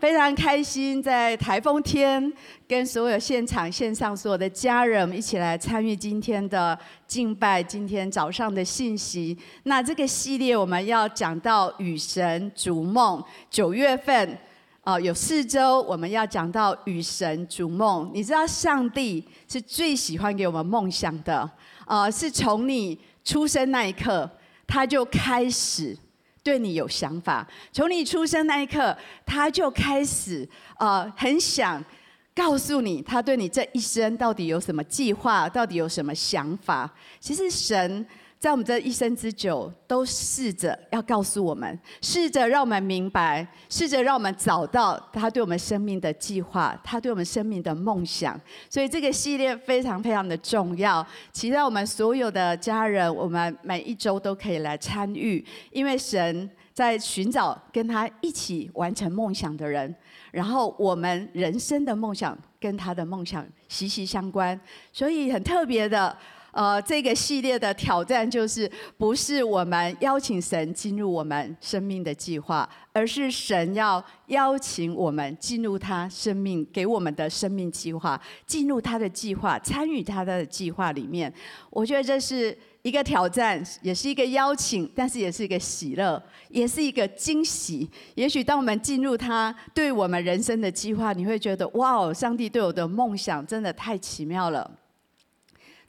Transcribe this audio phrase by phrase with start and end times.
[0.00, 2.32] 非常开心在台风天
[2.66, 6.76] 跟所有现场线上所有的家人们一起来参与今天的
[7.06, 9.36] 敬拜，今天早上的信息。
[9.64, 14.38] 那这个系列我们要讲到与神逐梦，九月份
[14.84, 18.10] 啊有四周我们要讲到与神逐梦。
[18.14, 21.48] 你知道上帝是最喜欢给我们梦想的
[21.84, 24.30] 啊，是从你出生那一刻
[24.66, 25.94] 他就开始。
[26.42, 30.48] 对你有想法，从你出生那一刻，他就开始
[30.78, 31.84] 呃，很想
[32.34, 36.90] 告诉你，他对你这一生到底有什么计划，到底有什么想法。
[37.18, 38.06] 其实神。
[38.40, 48.40] 在我们这一生之久，都试着要告诉我们，试着让我们明白，试着让我们找到他对我们生命的计划，他对我们生命的梦想。
[48.70, 59.94] 所以这个系列非常非常的重要，期待我们所有的家人，我们每一周都可以来参与，因为神在寻找跟他一起完成梦想的人，
[60.30, 64.58] 然后我们人生的梦想跟他的梦想息息相关，
[64.94, 66.16] 所以很特别的。
[66.52, 81.32] 呃，这个系列的挑战就是，不是我们邀请神进入我们生命的计划，而是神要邀请我们进入他生命给我们的生命计划，进入他的计划，参与他的计划里面。
[81.70, 87.88] 我觉得这是一个挑战，也是一个邀请，但是也是一个喜乐，也是一个惊喜。
[88.14, 94.68] 也许当我们进入他对我们人生的计划，你会觉得哇哦，上帝对我的梦想真的太奇妙了。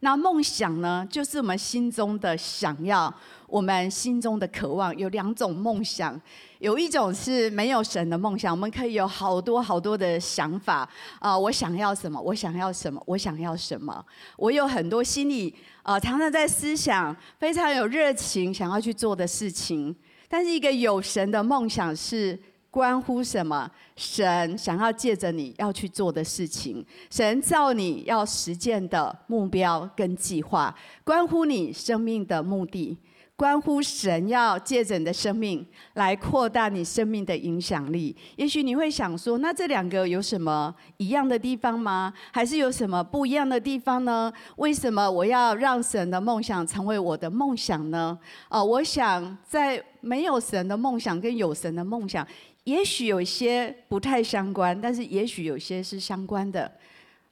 [0.03, 3.13] 那梦想呢，就是我们心中的想要，
[3.45, 4.95] 我们心中的渴望。
[4.97, 6.19] 有两种梦想，
[6.57, 12.19] 有一种是没有神的梦想，我们可以有好多好多的想法啊、我想要什么？
[12.19, 12.99] 我想要什么？
[13.05, 14.03] 我想要什么？
[14.37, 19.95] 我有很多心里啊、常常在思想，非常有热情，想要去做的事情。
[20.27, 22.37] 但是一个有神的梦想是。
[22.71, 23.69] 关乎什么？
[23.97, 32.97] 神想要借着你要去做的事情，神造你要实践的目标跟计划，关乎你生命的目的，
[33.35, 35.65] 关乎神要借着你的生命
[35.95, 38.15] 来扩大你生命的影响力。
[38.37, 42.13] 也许你会想说，那这两个有什么一样的地方吗？
[42.31, 44.31] 还是有什么不一样的地方呢？
[44.55, 48.17] 为什么我要让神的梦想成为我的梦想呢？
[48.49, 52.25] 哦，我想在没有神的梦想跟有神的梦想。
[52.65, 56.71] 也许有些不太相关，但是也许有些是相关的。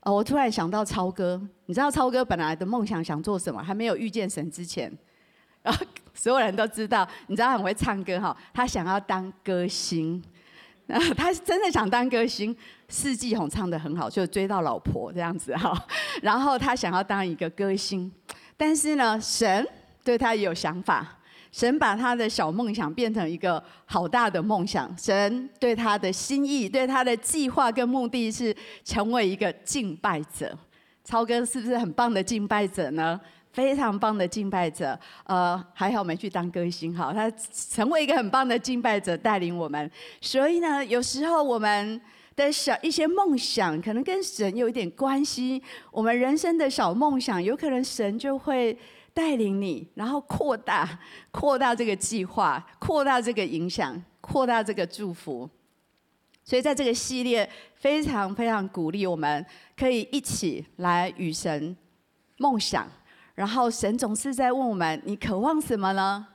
[0.01, 3.61] 哦，我突然想到超哥，你知道超哥本来的梦想想做什么？
[3.61, 4.91] 还没有遇见神之前，
[5.61, 10.23] 然后所有人都知道，你知道他很会唱歌哈，他想要当歌星，
[11.15, 12.55] 他是真的想当歌星，
[12.87, 15.85] 四季红唱得很好，就追到老婆这样子哈。
[16.23, 18.11] 然后他想要当一个歌星，
[18.57, 19.67] 但是呢，神
[20.03, 21.18] 对他有想法。
[21.51, 24.95] 神把他的小梦想变成一个好大的梦想。
[24.97, 30.55] 神对他的心意、对他的计划跟目的是成为一个敬拜者。
[31.03, 33.19] 超哥是不是很棒的敬拜者呢？
[33.51, 34.97] 非常棒的敬拜者。
[35.23, 37.31] 呃，还好没去当歌星，好，他
[37.67, 39.89] 成为一个很棒的敬拜者，带领我们。
[40.21, 41.99] 所以呢，有时候我们
[42.35, 45.59] 的小一些梦想，可能跟神有一点关系。
[45.89, 48.77] 我们人生的小梦想，有可能神就会。
[49.13, 50.99] 带领你，然后扩大、
[51.31, 55.49] 扩大这个计划，扩大这个影响，扩大这个祝福。
[56.43, 59.45] 所以，在这个系列，非常非常鼓励我们，
[59.77, 61.77] 可以一起来与神
[62.37, 62.87] 梦想。
[63.35, 66.27] 然后，神总是在问我们：你渴望什么呢？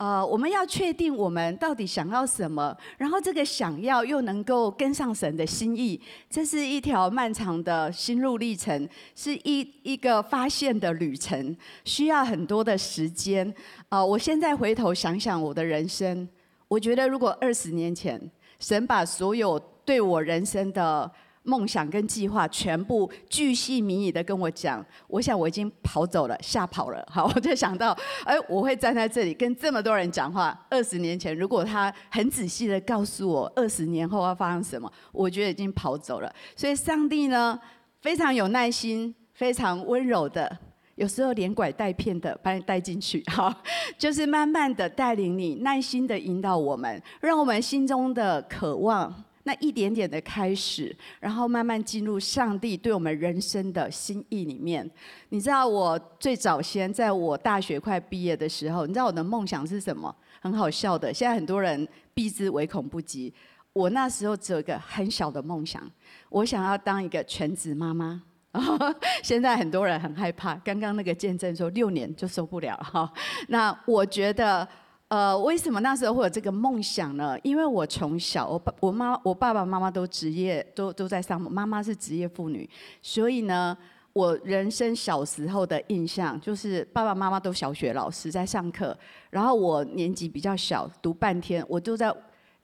[0.00, 6.00] 呃，我们要确定我们到底想要什么，然后这个想要又能够跟上神的心意，
[6.30, 13.54] 这是一条漫长的心路历程，是一一个发现的旅程，需要很多的时间。
[13.90, 16.26] 呃，我现在回头想想我的人生，
[16.66, 18.18] 我觉得如果二十年前
[18.58, 21.12] 神把所有对我人生的
[21.42, 27.02] 梦想跟计划全部巨细靡遗的跟我讲，我想我已经跑走了，吓跑了。
[27.10, 30.58] 好，我就想到，哎，我会站在这里跟这么多人讲话。
[30.68, 36.30] 二十年前，如果他很仔细的告诉我二十年后要发生什么，我觉得已经跑走了。
[36.54, 37.58] 所以上帝呢，
[38.02, 40.58] 非常有耐心，非常温柔的，
[40.96, 43.50] 有时候连拐带骗的把你带进去，好，
[43.96, 49.24] 就是慢慢的带领你，耐心的引导我们，让我们心中的渴望。
[49.44, 54.88] 那一点点的开始，然后慢慢进入上帝对我们人生的心意里面。
[55.30, 60.14] 你知道我最早先在我大学快毕业的时候，你知道我的梦想是什么？
[60.40, 63.32] 很好笑的，现在很多人避之唯恐不及。
[63.72, 65.90] 我那时候只有一个很小的梦想，
[66.28, 68.22] 我想要当一个全职妈妈。
[69.22, 73.10] 现在很多人很害怕，刚刚那个见证说六年就受不了哈。
[73.48, 74.68] 那我觉得。
[75.10, 77.36] 呃，为什么那时候会有这个梦想呢？
[77.42, 81.40] 因为我从小，我爸、我妈、我爸爸妈妈都职业，都都在上。
[81.40, 82.68] 妈妈是职业妇女，
[83.02, 83.76] 所以呢，
[84.12, 88.96] 我人生小时候的印象就是爸爸妈妈都小学老师在上课，
[89.30, 92.14] 然后我年纪比较小，读半天，我就在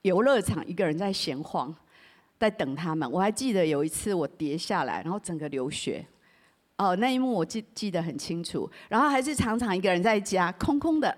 [0.02, 1.75] 游乐场一个人在闲晃，
[2.38, 3.10] 在等他们。
[3.10, 6.06] 我还记得有一次我跌下来，然后整个流血，
[6.76, 8.70] 哦，那一幕我记记得很清楚。
[8.88, 11.12] 然后还是常常一个人在家，空空的。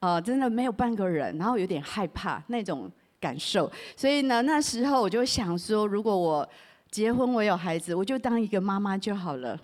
[0.00, 6.48] 呃，真的没有半个人，然后有点害怕那种感受，所以呢，那时候我就想说，如果我
[6.88, 9.58] 结婚，我有孩子，我就当一个妈妈就好了。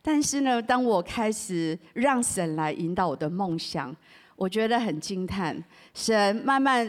[0.00, 3.94] 但是呢，当我开始让神来引导我的梦想，
[4.36, 6.88] 我觉得很惊叹，神慢慢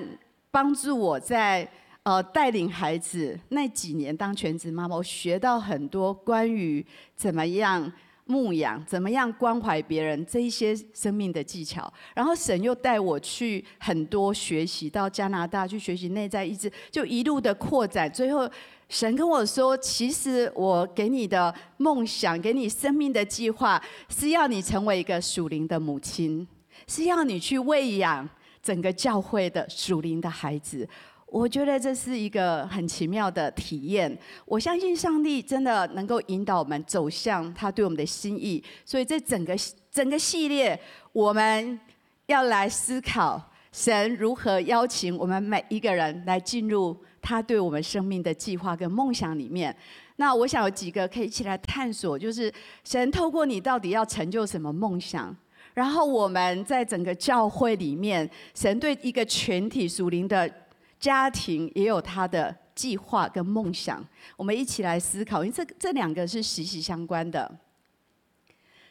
[0.52, 1.68] 帮助我在
[2.04, 7.92] 呃带领孩子那几年当全职妈妈，我学到很多关于怎么样。
[8.32, 18.10] 牧养怎么样关怀别人这一些生命的技巧，然后神又带我去很多学习，到加拿大去学习内在医治，就一路的扩展。
[18.12, 18.50] 最后
[18.88, 26.48] 神跟我说：“其实我给你的梦想，给你生命的计划，是要你成为一个属灵的母亲，
[26.88, 28.28] 是要你去喂养
[28.64, 30.88] 整个教会的属灵的孩子。”
[31.32, 34.16] 我觉得这是一个很奇妙的体验。
[34.44, 38.62] 我相信上帝真的能够引导我们走向他对我们的心意。
[38.84, 39.56] 所以这整个
[39.90, 40.78] 整个系列，
[41.14, 41.80] 我们
[42.26, 43.42] 要来思考
[43.72, 49.74] 神如何邀请我们每一个人来进入他对我们生命的计划跟梦想里面。
[50.18, 55.34] 那我想有几个可以一起来探索，就是神透过你到底要成就什么梦想？
[55.74, 60.54] 然后我们在整个教会里面，神对一个群体属灵的。
[61.02, 64.02] 家庭也有他的计划跟梦想，
[64.38, 67.52] 我们一起来思考，因为这这两个是息息相关的。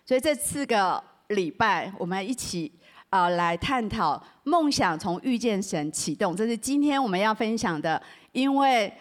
[0.05, 2.73] 所以这四个礼拜，我们一起
[3.11, 8.03] 啊、来探讨梦想从遇见神启动，这是今天我们要分享的。
[8.33, 8.93] 因为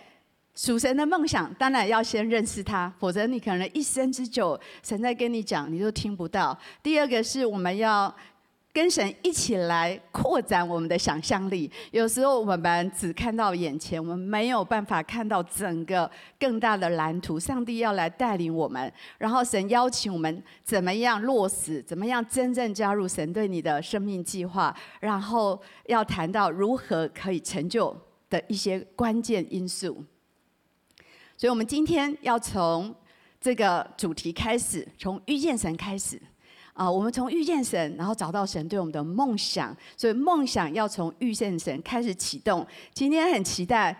[0.53, 6.55] 属神的梦想，当然要先认识他，否则你可能一生之久，神在跟你讲，你都听不到。
[6.83, 8.15] 第二个是我们要。
[8.71, 11.69] 跟神一起来扩展我们的想象力。
[11.91, 17.39] 有时候我们只看到眼前，我们没有办法看到整个更大的蓝图。
[17.39, 24.75] 上帝要来带领我们，然后神邀请我们怎么样落实，怎么样真正加入神对你的生命计划。
[24.99, 27.95] 然后要谈到如何可以成就
[28.29, 30.03] 的一些关键因素。
[31.35, 32.93] 所以我们今天要从
[33.41, 36.21] 这个主题开始，从遇见神开始。
[36.79, 42.65] 啊，我们从遇见神，然后找到神对我们的梦想，所以梦想要从遇见神开始启动。
[42.93, 43.93] 今天很期待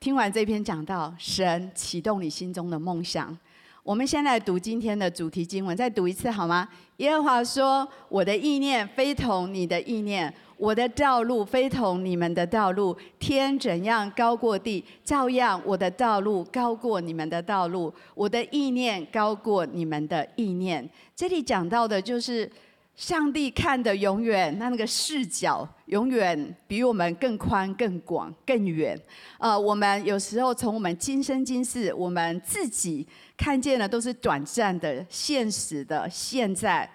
[0.00, 3.38] 听完这篇讲到，神启动你心中的梦想。
[3.86, 6.68] 我们先来读今天的主题经文，再读一次好吗？
[6.96, 20.90] 耶和华说：“我的意念非同你的意念。”我的道路非同你们的道路，天怎样高过地，照样我的道路高过你们的道路，我的意念高过你们的意念。
[21.14, 22.50] 这里讲到的就是
[22.96, 28.98] 上帝看的永远，那那个视角永远比我们更宽、更广、更远。
[29.38, 33.06] 呃，我们有时候从我们今生今世，我们自己
[33.36, 36.90] 看见的都是短暂的、现实的现在。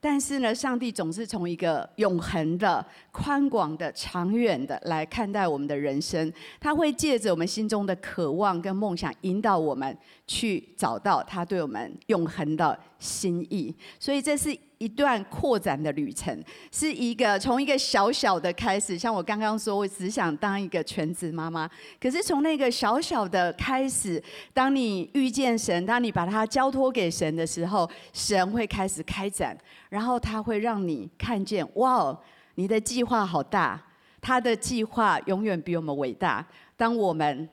[0.00, 6.32] 但是呢，上帝总是从一个永恒的、宽广的、长远的来看待我们的人生。
[6.58, 9.96] 他会借着我们心中的渴望跟梦想，引导我们
[10.26, 13.72] 去找到他对我们永恒的心意。
[14.00, 14.58] 所以这是。
[14.82, 16.36] 一段扩展的旅程，
[16.72, 18.98] 是一个从一个小小的开始。
[18.98, 21.70] 像我刚刚说，我只想当一个全职妈妈。
[22.00, 24.20] 可是从那个小小的开始，
[24.52, 29.56] 当你遇见神，当你把它交托给神的时候，神会开始开展，
[29.88, 32.18] 然后他会让你看见，哇，
[32.56, 33.80] 你的计划好大，
[34.20, 36.44] 他的计划永远比我们伟大。
[36.76, 37.48] 当我们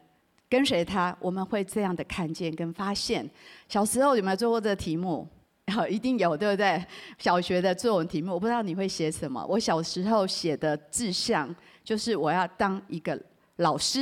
[0.50, 3.30] 跟随他，我们会这样的看见跟发现。
[3.68, 5.28] 小时候有没有做过这个题目？
[5.70, 6.84] 好，一定有，对不对？
[7.18, 9.46] 小学的作文题目，我不知道你会写什么。
[9.48, 13.20] 我小时候写的志向就是我要当一个
[13.58, 14.02] 老师，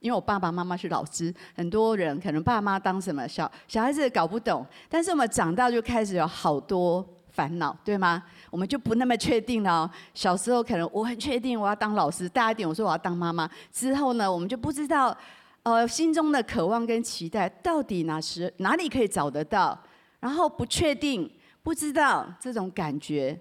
[0.00, 1.34] 因为我爸爸妈妈是老师。
[1.54, 8.22] 很多人可能爸妈当什么小小孩子搞不懂，但是我们长大就开始有好多烦恼，对吗？
[8.50, 9.90] 我们就不那么确定了。
[10.14, 13.48] 小时候可能我很确定我要当老师，大一点我说我要当妈妈。
[13.70, 15.16] 之后呢，我们就不知道，
[15.62, 19.78] 呃，心中的渴望跟期待到底哪时哪里可以找得到。
[20.20, 21.30] 然后不确定、
[21.62, 23.38] 不知道这种感觉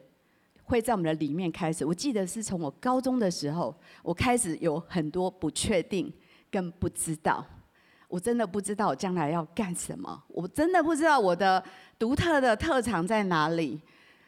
[0.63, 1.85] 会在我们的里面开始。
[1.85, 6.11] 我记得是从我高中的时候，我开始有很多不确定
[6.49, 7.45] 跟不知道。
[8.07, 11.61] 我真的不知道我将来要干什么，我真的不知道我的
[11.97, 13.81] 独特的特长在哪里。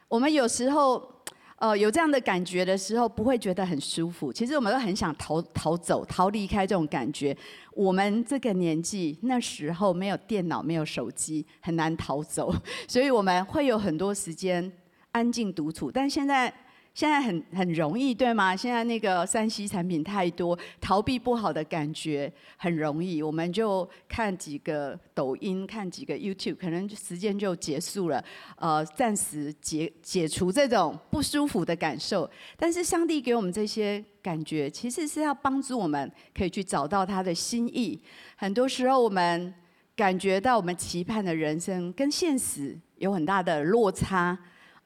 [0.07, 1.16] 我们有时候
[1.57, 4.31] 呃，有这样的感觉的时候，不会觉得很舒服。
[4.31, 7.35] 其实我们都很想逃逃走、逃离开这种感觉。
[7.73, 12.53] 我们这个年纪那时候没有电脑、没有手机，很难逃走，
[12.87, 14.71] 所以我们会有很多时间
[15.11, 15.91] 安静独处。
[15.91, 16.53] 但现在。
[16.97, 18.55] 现在很很容易，对吗？
[18.55, 23.21] 现在那个 3C 产品太多，逃避不好的感觉很容易。
[23.21, 28.25] 我们就看几个抖音，看几个 YouTube，可能时间就结束了。
[28.55, 32.27] 呃，暂时解解除这种不舒服的感受。
[32.57, 38.01] 但是上帝给我们这些感觉，其实是要帮助我们可以去找到他的心意。
[38.35, 39.53] 很多时候，我们
[39.95, 44.35] 感觉到我们期盼的人生跟现实有很大的落差。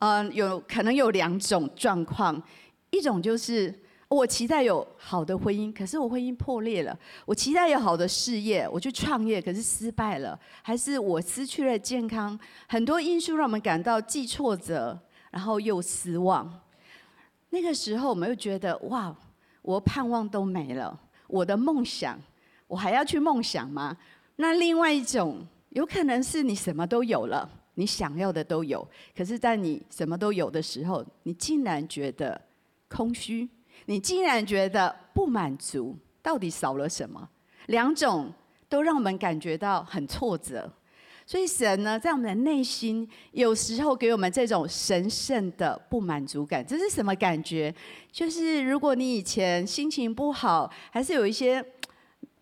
[0.01, 2.41] 嗯，有可能有两种状况，
[2.89, 3.71] 一种就是
[4.07, 6.91] 我期待有好的婚姻，可是我婚姻破裂了；
[7.23, 16.51] 我期待有好的事业，我去创业，可是失败了；还是我失去了健康，很多因素让我们感到既挫折，然后又失望。
[17.51, 19.15] 那个时候，我们又觉得哇，
[19.61, 22.19] 我盼望都没了，我的梦想，
[22.65, 23.95] 我还要去梦想吗？
[24.37, 27.47] 那另外一种，有可能是你什么都有了。
[27.81, 32.39] 你想要的都有，可是，在你什么都有的时候，你竟然觉得
[32.87, 33.49] 空虚，
[33.87, 37.27] 你竟然觉得不满足，到底少了什么？
[37.65, 38.31] 两种
[38.69, 40.71] 都让我们感觉到很挫折。
[41.25, 46.63] 所以神呢，在我们的内心，有时候给我们这种神圣的不满足感。
[46.63, 47.73] 这是什么感觉？
[48.11, 51.65] 就是如果你以前心情不好，还是有一些。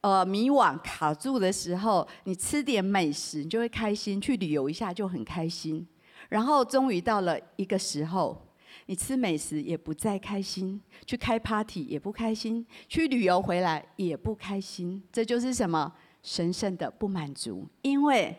[0.02, 5.86] 呃，迷惘卡住的时候，你吃点美食，你就会开心；去旅游一下就很开心。
[6.30, 8.42] 然后终于到了一个时候，
[8.86, 15.04] 你吃美食也不再开心，去开 party 也不开心，去旅游回来也不开心。
[15.12, 15.92] 这就是什么？
[16.24, 17.68] 神圣的不满足。
[17.82, 18.34] 因为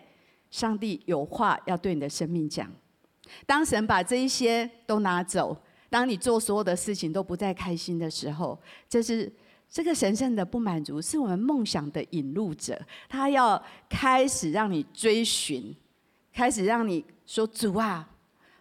[0.51, 2.73] 上帝有话要对你的生命讲。
[3.45, 5.55] 当神把这一些都拿走，
[5.91, 9.31] 当你做所有的事情都不再开心的时候，这是。
[9.71, 12.77] 这个神圣的不满足是我们梦想的引路者，
[13.09, 15.73] 他要开始让你追寻，
[16.33, 18.09] 开始让你说：“主啊，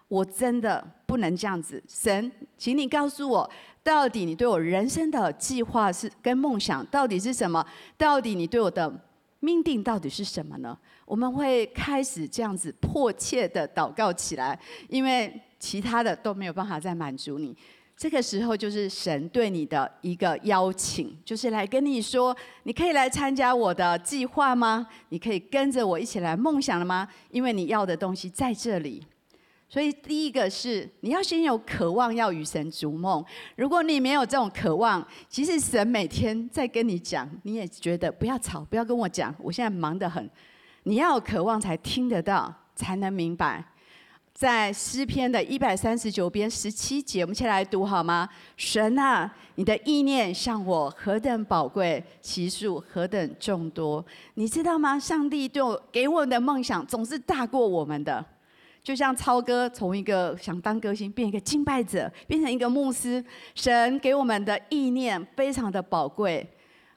[0.07, 3.49] 我真的不能这样子。”神，请你告诉我，
[3.81, 7.65] 到底你对我人生的计划是跟梦想到底是什么？
[7.97, 8.93] 到底你对我的
[9.39, 10.77] 命定到底是什么呢？
[11.05, 17.57] 我们会开始这样子迫切的祷告起来，因为其他的都没有办法再满足你。
[17.99, 24.87] 这个时候就是神对你的一个邀请，就是来跟你说，你可以来参加我的计划吗？
[25.09, 27.05] 你可以跟着我一起来梦想了吗？
[27.29, 29.05] 因为你要的东西在这里。
[29.67, 33.21] 所以第一个是你要先有渴望，要与神逐梦。
[33.57, 40.27] 如果你没有这种渴望，其实神每天在跟你讲，你也觉得不要吵，不要跟我讲，我现在忙得很。
[40.83, 43.61] 你要有渴望才听得到，才能明白。
[44.39, 48.25] 在诗篇的一百三十九篇十七节，我们一起来读好吗？
[48.55, 54.05] 神啊，你的意念向我何等宝贵，其数何等众多，
[54.35, 54.97] 你知道吗？
[54.97, 58.25] 上帝对我给我们的梦想总是大过我们的。
[58.81, 63.21] 就像超哥从一个想当歌星，变一个敬拜者，变成一个牧师，
[63.55, 66.49] 神给我们的意念非常的宝贵，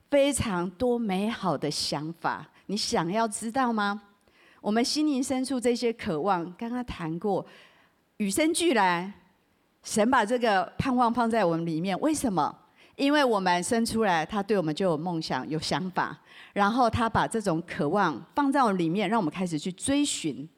[0.09, 4.01] 非常多美好的想法，你想要知道吗？
[4.63, 7.45] 我们心灵深处这些渴望，刚刚谈过，
[8.19, 9.13] 与生俱来，
[9.83, 11.99] 神把这个盼望放在我们里面。
[12.01, 12.57] 为什么？
[12.95, 16.17] 因为我们生出来，他对我们就有梦想、有想法，
[16.53, 20.49] 然后他把这种渴望放在我们里面，让我们开始去追寻，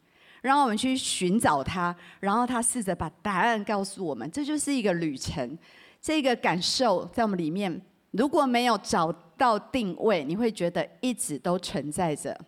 [0.43, 4.31] 让我们去寻找他，然后他试着把答案告诉我们。
[4.31, 5.57] 这就是一个旅程，
[5.99, 7.81] 这个感受在我们里面，
[8.11, 12.39] 如果没有找到定位，你会觉得一直都存在着。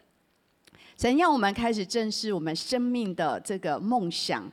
[0.97, 4.51] 神要我们开始正视我们生命的这个梦想，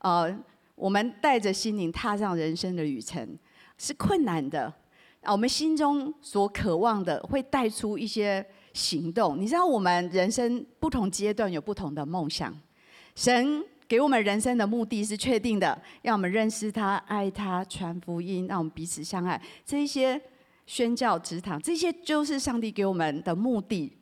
[0.00, 0.30] 呃，
[0.74, 3.26] 我们带着心灵踏上人生的旅程
[3.78, 4.70] 是困难的，
[5.22, 9.40] 啊，我们心中所渴望的会带出一些行动。
[9.40, 12.54] 你知道，我们人生不同阶段有不同的梦想。
[13.14, 19.40] 神给我们人生的目的是确定的，让我们认识他、爱他、传福音，让我们彼此相爱。
[19.64, 20.20] 这一些
[20.66, 23.96] 宣教职堂，这些就是上帝给我们的目的。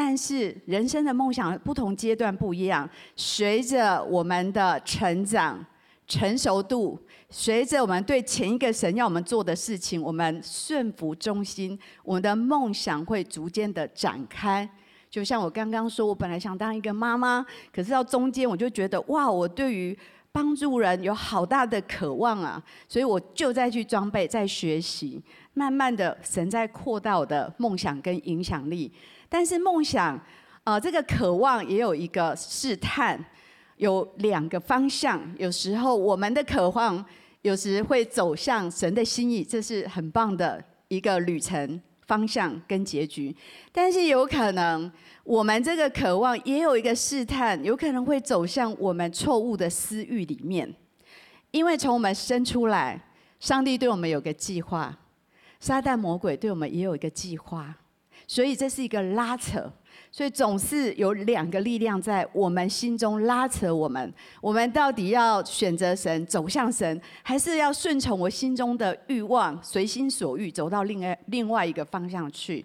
[0.00, 5.58] 但是人生的梦想不同阶段不一样，随着我们的成长、
[6.06, 6.96] 成熟度，
[7.28, 14.70] 随着我们对前一个神要我们做的事情，我们顺服中心，我们的梦想会逐渐的展开。
[15.10, 19.98] 就像我刚刚说，我本来想当一个妈妈，可是到中间我就觉得，哇，我对于
[20.30, 25.22] 帮助人有好大的渴望啊，所以我就再去装备、再学习，
[25.54, 28.92] 慢慢的神在扩大我的梦想跟影响力。
[29.28, 30.20] 但是梦想，
[30.64, 33.22] 呃，这个渴望也有一个试探，
[33.76, 35.20] 有两个方向。
[35.38, 37.04] 有时候我们的渴望
[37.42, 43.34] 有时会走向神的心意，这是很棒的一个旅程方向跟结局。
[43.70, 44.90] 但是有可能，
[45.22, 50.74] 我们这个渴望也有一个试探，有可能会走向我们错误的私欲里面。
[51.52, 53.00] 因为从我们生出来，
[53.38, 54.98] 上帝对我们有个计划，
[55.60, 57.74] 撒旦魔鬼对我们也有一个计划，
[58.26, 59.72] 所以这是一个拉扯。
[60.10, 64.12] 所以总是有两个力量在我们心中拉扯我们。
[64.40, 72.64] 我们到底要选择神，走向神，还是要顺从我心中的欲望，随心所欲走到另外另外一个方向去？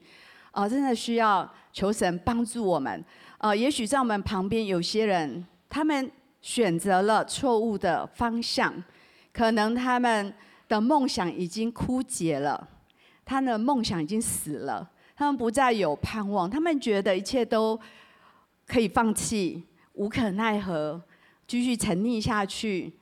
[0.51, 3.03] 啊、真的需要求神帮助我们。
[3.37, 6.09] 啊、也许在我们旁边有些人，他们
[6.41, 8.73] 选择了错误的方向，
[9.33, 10.33] 可能他们
[10.69, 12.67] 的梦想已经枯竭了，
[13.25, 14.89] 他的梦想已经死了。
[15.15, 17.79] 他们不再有盼望，他们觉得一切都
[18.65, 21.01] 可以放弃，无可奈何，
[21.47, 22.93] 继续沉溺下去，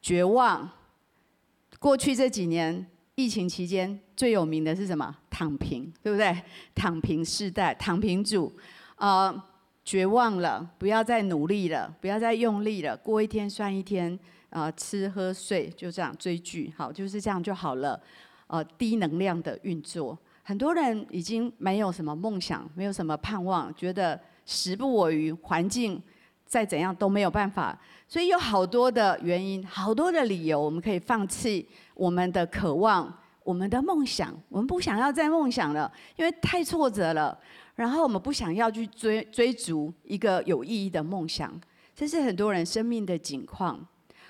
[0.00, 0.68] 绝望。
[1.78, 5.16] 过去这几年疫情期间最有名的是什么？
[5.30, 6.42] 躺平，对不对？
[6.74, 8.52] 躺平世代，躺平主，
[8.96, 9.42] 呃，
[9.84, 14.18] 绝望了，不要再努力了，不要再用力了，过一天算一天，
[14.50, 18.00] 呃，吃喝睡就这样追剧，好，就是这样就好了，
[18.46, 20.16] 呃，低能量的运作。
[20.42, 26.02] 很多人已经没有什么梦想，没有什么盼望，觉得时不我与，环境
[26.44, 37.38] 再怎样都没有办法，所以有好多的原因，好多的理由，我们可以放弃我们的渴望，我们的梦想，我们不想要再梦想了，因为太挫折了。
[37.74, 41.58] 然后我们不想要去追追逐一个有意义的梦想，
[41.94, 43.80] 这是很多人生命的景况。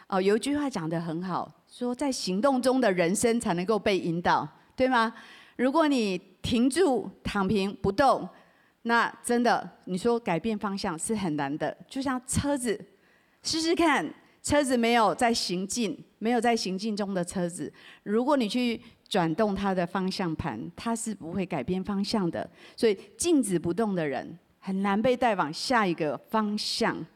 [0.06, 5.12] 哦，有一句话讲得很好，说在行动中的人生才能够被引导，对吗？
[5.56, 8.28] 如果你停住、躺平不动，
[8.82, 11.76] 那真的你说改变方向是很难的。
[11.88, 12.78] 就像车子，
[13.42, 22.48] 试试看，车子没有在行进、没有在行进中的车子，如果你去转动它的方向盘，它是不会改变方向的。
[22.76, 27.06] 所以静止不动的人很难被带往下一个方向。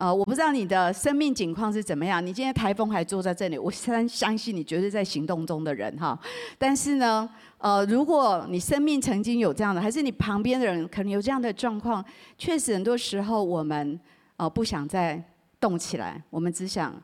[0.00, 2.24] 呃，我不知道你的生命景况是怎么样。
[2.24, 6.18] 你今天台风还坐在这里，我相相信你绝对在行动中的人哈。
[6.56, 12.02] 但是呢，呃，如果你生命曾经有这样的，还是你旁边的人可能有这样的状况，
[12.38, 14.00] 确实很多时候我们
[14.38, 15.22] 呃不想再
[15.60, 16.98] 动起来，我们只想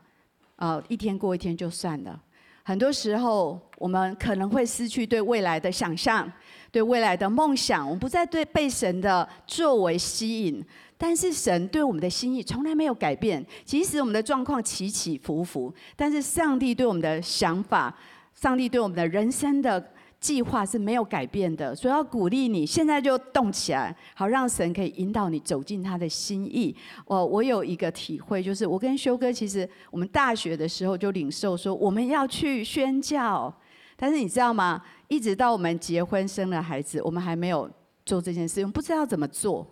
[0.55, 2.19] 呃一天过一天就算了。
[2.63, 6.29] 很多时候我们可能会失去对未来的想象，
[6.71, 10.65] 对未来的梦想，我们不再对被神的作为吸引。
[10.97, 17.95] 但是神对我们的心意从来没有改变，即使我们的状况起起伏伏，但是上帝对我们的想法，
[18.33, 21.75] 上帝对我们的人生的计划是没有改变的。
[21.75, 26.75] 所以要鼓励你，现在就动起来，好让神可以引导你走进他的心意。
[27.05, 33.53] 哦，我有一个体会，就是我跟修哥其实我们大学的时候就领受说我们要去宣教，
[33.95, 34.81] 但是你知道吗？
[35.07, 37.69] 一直到我们结婚生了孩子，我们还没有
[38.03, 39.65] 做这件事，我们不知道怎么做。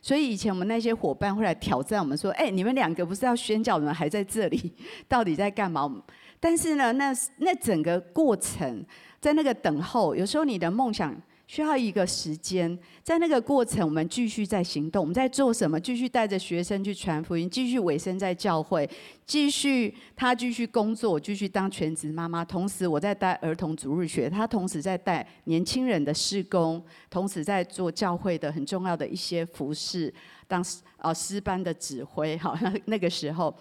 [0.00, 4.72] 所以以前我们那些伙伴会来挑战我们说：“哎，你们两个不是要宣教，你们还在这里，
[5.08, 6.02] 到底在干嘛？”
[6.40, 8.84] 但是呢，那那整个过程，
[9.20, 11.14] 在那个等候，有时候你的梦想。
[11.52, 15.02] 需要一个时间，在那个过程，我们继续在行动。
[15.02, 15.78] 我们在做什么？
[15.78, 18.88] 继续带着学生去传福音，继续委身在教会，
[19.26, 22.42] 继续他继续工作，继续当全职妈妈。
[22.42, 30.10] 同时，我在带儿童主日学，他同时在带年轻人的施工，同时在做教会的很重要的一些服事，
[30.48, 30.64] 当
[30.96, 32.34] 呃诗班的指挥。
[32.38, 33.54] 好，那那个时候。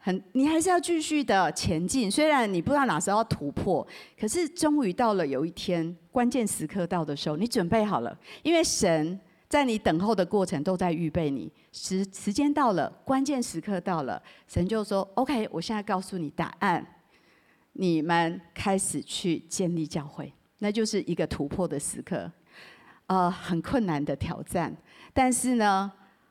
[0.00, 2.10] 很，你还是要继续的前进。
[2.10, 3.86] 虽然你不知道哪时候要突破，
[4.18, 8.16] 可是终于到了有一天关键时刻到的时候，你准备好了。
[8.42, 11.52] 因为神在你等候的过程都在预备你。
[11.72, 16.86] 时时间到了，关键时刻到了，神就说：“OK，我现在告诉你答案。
[17.72, 22.30] 你们开始去建立教会，那就是一个突破的时刻。
[23.06, 24.74] 呃，很困难的挑战，
[25.12, 25.90] 但是呢，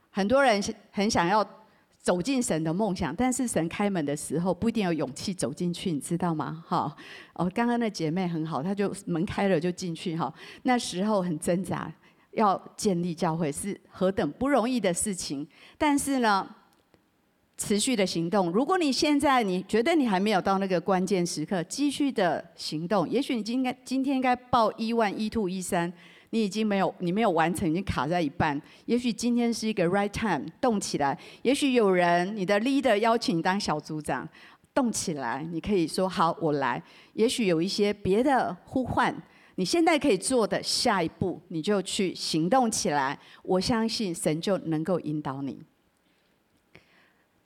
[0.10, 1.48] 很多人很想要。”
[2.08, 6.64] 走进神的梦想，但是神开门的时候不一定有勇气走进去，你知道吗？
[6.66, 6.96] 哈，
[7.34, 10.34] 哦，刚刚那姐妹很好，她就门开了就进去哈。
[10.64, 11.92] 那时候很挣扎，
[12.32, 15.46] 要建立教会是何等不容易的事情。
[15.78, 16.48] 但是呢，
[17.58, 18.50] 持续的行动。
[18.54, 23.10] 如果你现在你觉得你还没有到那个关键时刻，继续的行动。
[23.10, 25.92] 也许你今天今天应该报 E1、E2、E3。
[26.38, 28.62] 你已经没有，你没有完成，已经卡在一半。
[28.86, 31.18] 也许今天是一个 right time，动起来。
[31.42, 34.30] 也许有人，你的 leader 邀请你当小组长，
[34.72, 35.44] 动起来。
[35.52, 36.80] 你可以说好，我来。
[37.14, 39.12] 也许有一些别的呼唤，
[39.56, 43.18] 你现在可以做的下一步，你就去行动起来。
[43.42, 45.60] 我相信神就能够引导你。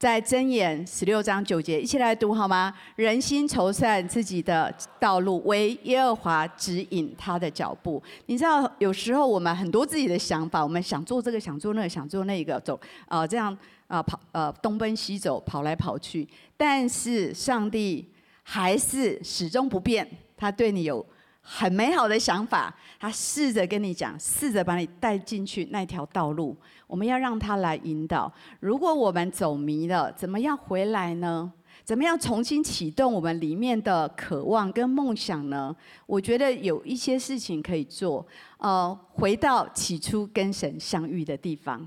[0.01, 2.73] 在箴言十六章九节，一起来读好吗？
[2.95, 8.01] 人心筹算自己的道路，为耶和华指引他的脚步。
[8.25, 12.73] 你知道，有时候我们很多自己的想法，我们想做这个，想做那个，想做那个，走
[13.05, 13.53] 啊、呃，这样
[13.85, 16.27] 啊、呃、跑呃东奔西走，跑来跑去。
[16.57, 18.03] 但是上帝
[18.41, 21.05] 还是始终不变，他对你有
[21.41, 26.55] 很美好的想法，他试着跟你讲，试着把你带进去那条道路。
[26.87, 28.31] 我们要让他来引导。
[28.59, 31.51] 如果我们走迷了，怎么样回来呢？
[31.83, 35.75] 怎么样重新启动我们里面的渴望跟梦想呢？
[36.05, 38.25] 我觉得有一些事情可以做。
[38.57, 41.85] 呃，回到起初跟神相遇的地方。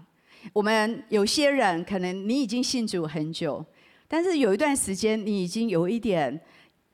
[0.52, 3.64] 我们有些人可能你已经信主很久，
[4.08, 6.38] 但是有一段时间你已经有一点。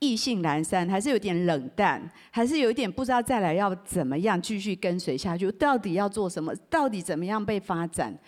[0.00, 6.54] 意兴阑珊，还是有点冷淡，还是有一点不知道再来要怎么样继续跟随下去，到底要做什么？
[6.68, 8.18] 到底怎么样被发展？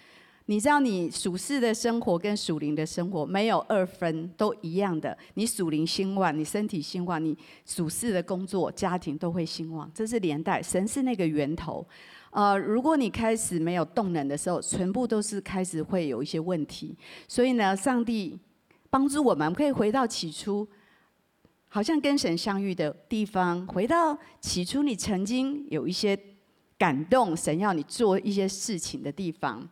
[0.46, 5.16] 你知道，你属世的生活跟属灵的生活没有二分，都一样的。
[5.34, 10.62] 你属灵兴旺，你身体兴旺，你属世的工作、家庭都会兴旺，这是连带。
[10.62, 11.86] 神是那个源头。
[12.32, 16.94] 呃，如果你开始没有动能的时候，全部都是开始会有一些问题。
[17.26, 18.38] 所以呢，上帝
[18.90, 20.68] 帮助我们，可以回到起初。
[21.74, 26.14] 好像跟神相遇的地方，回到起初你曾经有一些
[26.76, 29.66] 感动，神要你做一些事情的地方。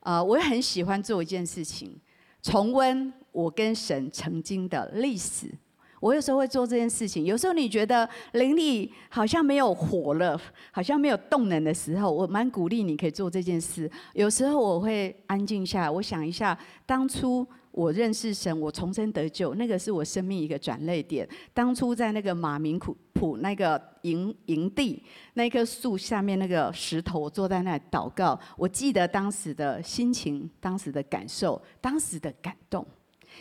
[0.00, 1.94] 呃，我也很喜欢做一件事情，
[2.40, 5.52] 重温我跟神曾经的历史。
[6.00, 7.22] 我有时候会做这件事情。
[7.22, 13.88] 有时候你觉得灵力好像没有火了，好像没有动能的时候，我蛮鼓励你可以做这件事。
[14.14, 17.46] 有时候我会安静下来，我想一下当初。
[17.72, 21.26] 我认识神，我重生得救，那个是我生命一个转捩点。
[21.54, 28.38] 当初在那个马明普普那个营营地，那棵树下面那个石头，我坐在那里祷告。
[28.58, 32.86] 我记得当时的心情，当时的感受，当时的感动，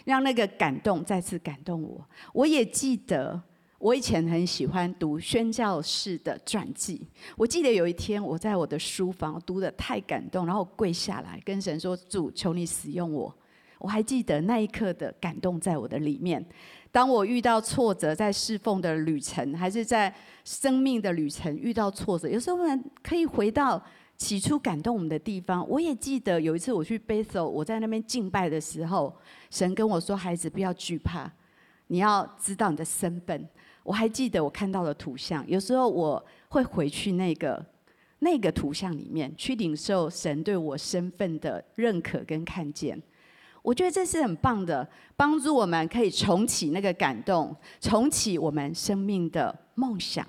[0.05, 2.01] 让那个感动再次感动我。
[2.33, 3.41] 我也记得，
[3.79, 7.05] 我以前很喜欢读宣教士的传记。
[7.35, 13.35] 我记得有一天，我在我的书房读得太感动，然后跪下来跟神说：“主，求你使用我。”
[13.81, 16.45] 我还记得那一刻的感动在我的里面。
[16.91, 20.13] 当我遇到挫折，在侍奉的旅程，还是在
[20.43, 23.81] 生命的旅程遇到挫折，有时候我们可以回到
[24.17, 25.67] 起初感动我们的地方。
[25.69, 29.15] 我也记得有一次我去 Bethel，我在那边敬拜的时候，
[29.49, 31.31] 神跟我说：“孩子，不要惧怕，
[31.87, 33.47] 你要知道你的身份。”
[33.83, 37.65] 我还记得我看到的图像，有时候我会回去那个
[38.19, 43.01] 那个图像里面，去领受神对我身份的认可跟看见。
[43.61, 50.25] 我觉得这是很棒的，帮助我们可以重启那个感动，重启我们生命的梦想。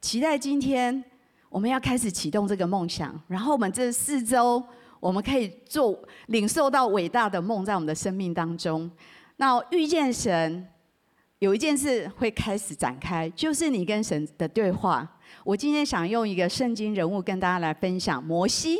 [0.00, 1.02] 期待今天
[1.48, 4.62] 我们要开始启动这个梦想，然后我们这四周
[5.00, 8.90] 我们可以做领受到伟大的梦在我们的生命当中。
[9.36, 10.68] 那遇见神，
[11.40, 15.18] 有一件事会开始展开，就是你跟神的对话。
[15.44, 18.78] 我今天想用一个圣经人物跟大家来分享摩西，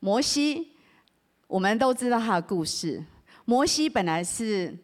[0.00, 0.72] 摩西。
[1.46, 3.02] 我们都知道他的故事。
[3.44, 4.76] 摩西本来是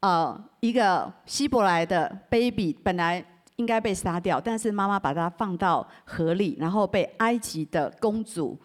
[0.00, 3.24] 呃一个希伯来的 baby，本来
[3.56, 8.58] 应该被杀掉，但是妈妈把他放到河里，然后被埃及的公主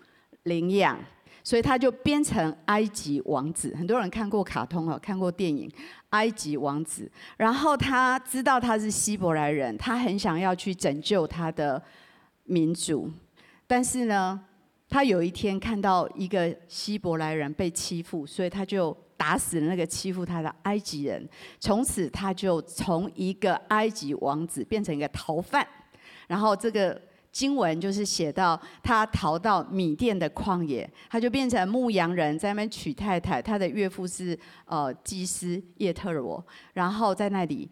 [0.44, 0.98] 领养，
[1.44, 3.76] 所以他就变成埃及王子。
[3.78, 5.70] 很多人看过卡通哦，看过电影
[6.10, 7.04] 《埃及王子》。
[7.38, 11.82] 然后他知道他是希伯来人，他很想要去拯救他的
[12.46, 13.12] 民族，
[13.68, 14.40] 但是呢，
[14.94, 21.28] 他有一天看到一个希伯来人被欺负，所以他就打死了那个欺负他的埃及人。
[21.60, 25.68] 从此，他就从一个埃及王子变成一个逃犯。
[26.28, 27.02] 然后，这个
[27.32, 33.42] 经文就是写到他逃到米甸的旷野，他就变成牧羊人，在那边娶太太。
[33.42, 36.46] 他的岳父是呃祭司叶特罗。
[36.74, 37.68] 然后在那里，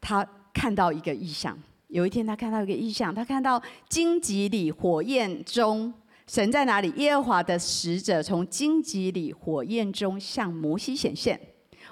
[0.00, 1.56] 他看到一个异象。
[1.86, 5.94] 有一天，他看到一个异象，他看到荆棘里火焰中。
[6.26, 6.90] 神在哪里？
[6.96, 11.38] 耶和华的使者从荆棘里火焰中向摩西显现。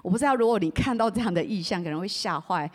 [0.02, 2.68] 我不知道，如果你看到这样的意象，可能会吓坏。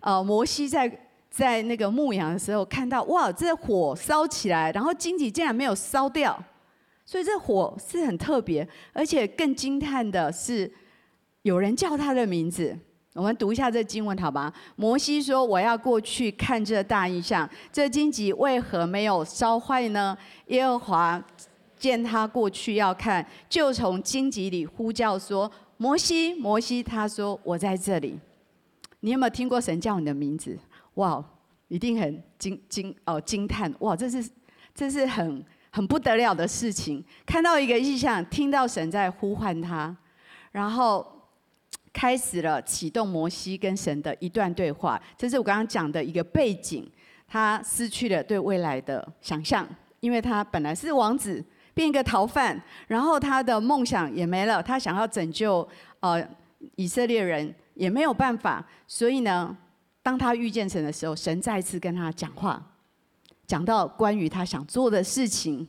[0.00, 0.90] 呃，摩西在
[1.30, 6.36] 在那个牧羊的时候，看到哇，这火烧起来，然后荆棘竟然没有烧掉，
[7.06, 8.68] 所以这火是很特别。
[8.92, 10.70] 而且更惊叹的是，
[11.42, 12.76] 有人叫他的名字。
[13.14, 14.52] 我们读一下这经文，好吧？
[14.74, 21.24] 摩西说：“我要过去看这大异象，这荆棘为何没有烧坏呢？”耶和华
[21.78, 25.48] 见他过去要看，就从荆棘里呼叫说
[25.78, 28.18] ：“摩西，摩西！”他说：“我在这里。”
[28.98, 30.58] 你有没有听过神叫你的名字？
[30.94, 31.24] 哇，
[31.68, 33.72] 一定很惊惊哦惊叹！
[33.78, 34.28] 哇，这是
[34.74, 37.04] 这是很很不得了的事情。
[37.24, 39.96] 看到一个异象，听到神在呼唤他，
[40.50, 41.06] 然后。
[41.94, 45.00] 开始了启动摩西跟神的一段对话。
[45.16, 46.86] 这是我刚刚讲的一个背景，
[47.26, 49.66] 他失去了对未来的想象，
[50.00, 55.66] 因为他本来是王子，变一个逃犯，然后他的梦想也没了，他想要拯救
[56.00, 56.22] 呃
[56.74, 59.56] 以色列人也没有办法，所以呢，
[60.02, 62.60] 当他遇见神的时候，神再次跟他讲话，
[63.46, 65.66] 讲到关于他想做的事情。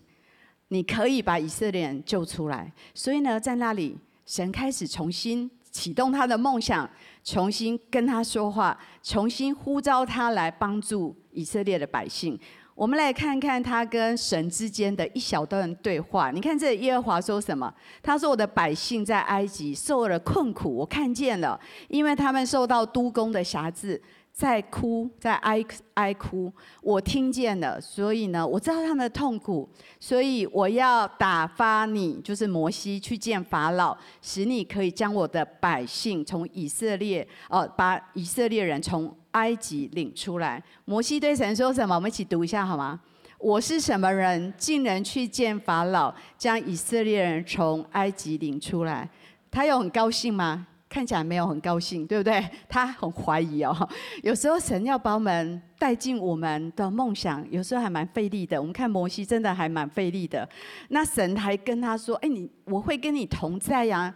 [0.69, 6.89] 你可以把以色列人救出来，所以呢，在那里，神开始重新启动他的梦想，
[7.21, 12.39] 重新跟他说话，重新呼召他来帮助以色列的百姓。
[12.73, 16.31] 我们来看看他跟神之间的一小段对话。
[16.31, 17.73] 你看这耶和华说什么？
[18.01, 21.59] 他说：“我的百姓在埃及受了困苦，我看见了，
[21.89, 24.01] 因为他们受到都公的辖制。”
[24.35, 29.67] 在哭，在哀哀哭，我听见了，所以呢，我知道他们的痛苦，
[29.97, 40.61] 所以我要打发你，就是摩西去见法老，使你可以将我的百姓从以色列，哦，把以色列人从埃及领出来。
[40.83, 41.95] 摩西对神说什么？
[41.95, 42.99] 我们一起读一下好吗？
[43.37, 49.09] 我是什么人，竟能去见法老，将以色列人从埃及领出来？
[49.49, 50.67] 他有很高兴吗？
[50.87, 52.47] 看起来没有很高兴，对不对？
[52.69, 53.75] 他很怀疑哦。
[54.23, 58.59] 有时候神要把我们带进我们的梦想，有时候还蛮费力的。
[58.59, 60.47] 我们看摩西真的还蛮费力的。
[60.89, 64.13] 那神还跟他说：“哎，你我会跟你同在呀。”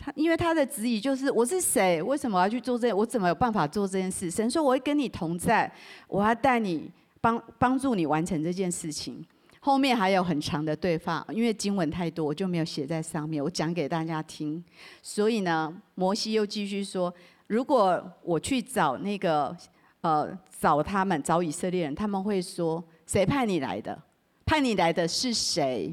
[0.00, 2.00] 他因为他的质疑就是：“我是谁？
[2.02, 2.92] 为什么要去做这？
[2.92, 5.70] 我怎么有办法做这件事？”神说：“我会跟你同在，
[6.06, 6.90] 我要带你
[7.20, 9.24] 帮帮助你完成这件事情。”
[9.60, 13.42] 后面还有很长的对话，因为经文太多，我就没有写在上面。
[13.42, 14.62] 我讲给大家听。
[15.02, 17.12] 所以呢，摩西又继续说
[17.48, 19.54] ：“如果我去找那个
[20.00, 24.00] 呃找他们找以色列人，他们会说谁派你来的？
[24.46, 25.92] 派你来的是谁？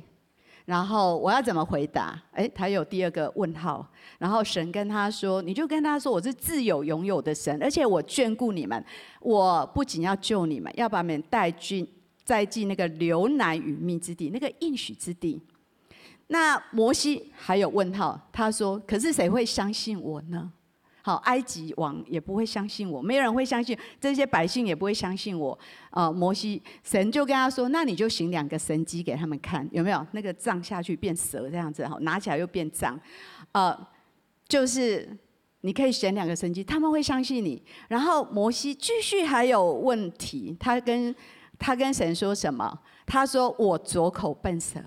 [0.65, 2.19] 然后我要怎么回答？
[2.33, 3.85] 诶，他有第二个问号。
[4.19, 8.83] 然后神跟他说：你就跟他说，我是自有拥有的神，而且我眷顾你们。
[9.21, 11.87] 我不仅要救你们，要把你们带进。”
[12.25, 15.39] 再进那个流奶与蜜之地，那个应许之地。
[16.27, 20.51] 那摩西还有问号，他说：“可是谁会相信我呢？
[21.03, 25.51] 好，埃及王也不会相信我，没有人会相信，这些百姓也不会相信我。
[25.91, 30.03] 啊、呃，摩西，神就跟他说：那你就行两个神迹给他们看，有没有？
[30.13, 32.99] 那个杖下去变蛇这样子，好，拿起来又变杖。
[33.51, 33.87] 呃，
[34.47, 35.07] 就是
[35.61, 37.61] 你可以选两个神迹，他们会相信你。
[37.87, 41.15] 然后摩西继续还有问题，他跟。
[41.57, 42.79] 他跟神说什么？
[43.05, 44.79] 他说：“我拙口笨舌，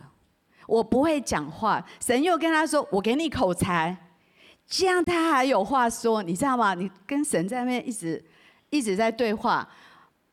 [0.67, 3.97] 我不会讲话。”神又跟他说：“我给你口才，
[4.67, 6.75] 这样他还有话说，你知道吗？
[6.75, 8.25] 你跟神在那边一直
[8.71, 9.69] 一直在对话，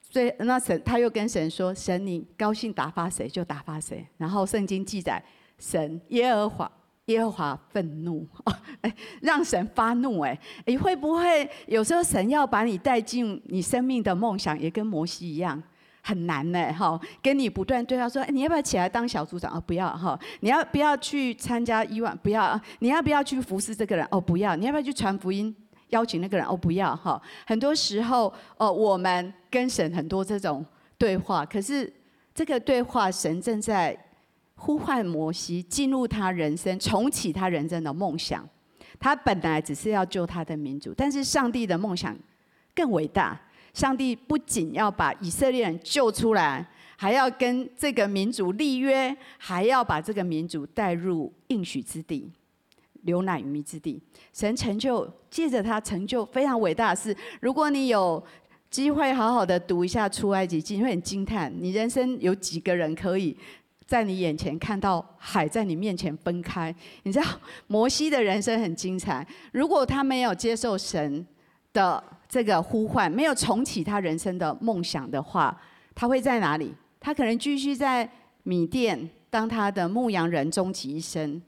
[0.01, 5.23] 所以那神他又跟神说：‘神，你高兴打发谁就打发谁。’然后圣经记载，
[5.59, 6.71] 神耶和华
[7.05, 8.27] 耶和华愤怒，
[8.81, 10.21] 哎，让神发怒。
[10.21, 15.61] 哎，你会不会有时候神要把你带进你生命的梦想，也跟摩西一样？”
[16.07, 19.57] 很难呢，哈，跟你不断对话说，哎，你要不要起来当小组长？
[19.57, 22.15] 哦，不要，哈，你要不要去参加伊万？
[22.21, 24.07] 不要，你要不要去服侍这个人？
[24.11, 25.53] 哦，不要，你要不要去传福音，
[25.89, 26.45] 邀请那个人？
[26.45, 27.19] 哦，不要，哈。
[27.47, 30.63] 很多时候，哦，我们跟神很多这种
[30.95, 31.91] 对话，可是
[32.35, 33.97] 这个对话，神正在
[34.53, 38.47] 呼唤摩西进入他人生，重启他人生的梦想。
[38.99, 42.15] 他本来只是要救他的民族，但是上帝的梦想
[42.75, 43.41] 更伟大。
[43.75, 52.31] 上帝不仅要把以色列人救出来，还要跟这个民族立约，还要把这个民族带入应许之地，
[53.01, 54.01] 流奶与蜜之地。
[54.31, 57.13] 神成就，借着他成就非常伟大的事。
[57.41, 58.23] 如果你有
[58.69, 61.53] 机会好好的读一下出埃及记，你会很惊叹。
[61.59, 63.37] 你人生有几个人可以
[63.85, 66.73] 在你眼前看到海在你面前分开？
[67.03, 67.25] 你知道
[67.67, 69.27] 摩西的人生很精彩。
[69.51, 71.27] 如果他没有接受神
[71.73, 75.55] 的这个呼唤没有重启他人生的梦想的话，
[75.93, 76.73] 他会在哪里？
[76.99, 78.09] 他可能继续在
[78.43, 81.41] 米甸当他的牧羊人终其一生。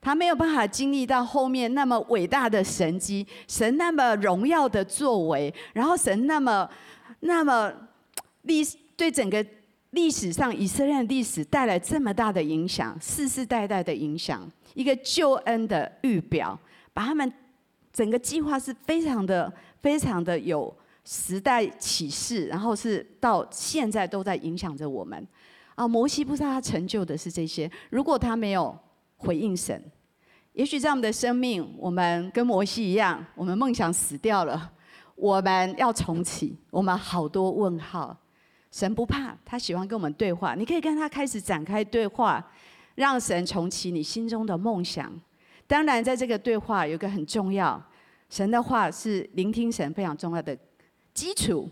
[0.00, 6.68] 他没有办法经历到后面那么伟大的神迹，神那么荣耀的作为，然后神那么
[7.20, 7.72] 那么
[8.42, 8.62] 历
[8.96, 9.44] 对整个
[9.90, 16.58] 历史上以色列历史带来这么大的影响，世世代代的影响，一个救恩的预表，
[16.92, 17.32] 把他们
[17.92, 19.52] 整个计划是非常的。
[19.80, 25.26] 非常的有时代启示，然后是到现在都在影响着我们。
[25.74, 27.70] 啊，摩西不知道他成就的是这些。
[27.90, 28.76] 如果他没有
[29.18, 29.82] 回应神，
[30.54, 34.72] 也许在我们的生命，我们跟摩西一样，我们梦想死掉了，
[35.14, 38.16] 我们要重启，我们好多问号。
[38.72, 40.54] 神不怕，他喜欢跟我们对话。
[40.54, 42.44] 你可以跟他开始展开对话，
[42.94, 45.12] 让神重启你心中的梦想。
[45.66, 47.82] 当然，在这个对话有个很重要。
[48.28, 50.56] 神的话是聆听神非常重要的
[51.14, 51.70] 基础。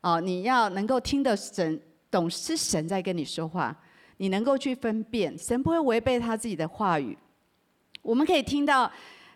[0.00, 3.74] 哦，你要能够听得神懂，是神在跟你说话，
[4.18, 7.16] 你能够去分辨，神不会违背他自己的话语。
[8.02, 8.90] 我们可以听到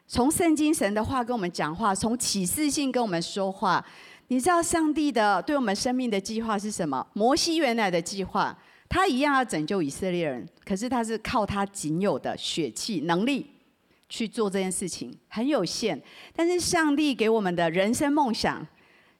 [0.06, 3.82] 从圣经神的话跟我们讲话，从启示性跟我们说话。
[4.30, 7.06] 你知道上帝的对我们生命的计划是什么？
[7.14, 8.54] 摩西原来的计划，
[8.86, 13.46] 他一样要拯救以色列人，可是他是靠他仅有的血气能力
[14.08, 16.00] 去做这件事情，很有限。
[16.34, 18.66] 但是上帝给我们的人生梦想，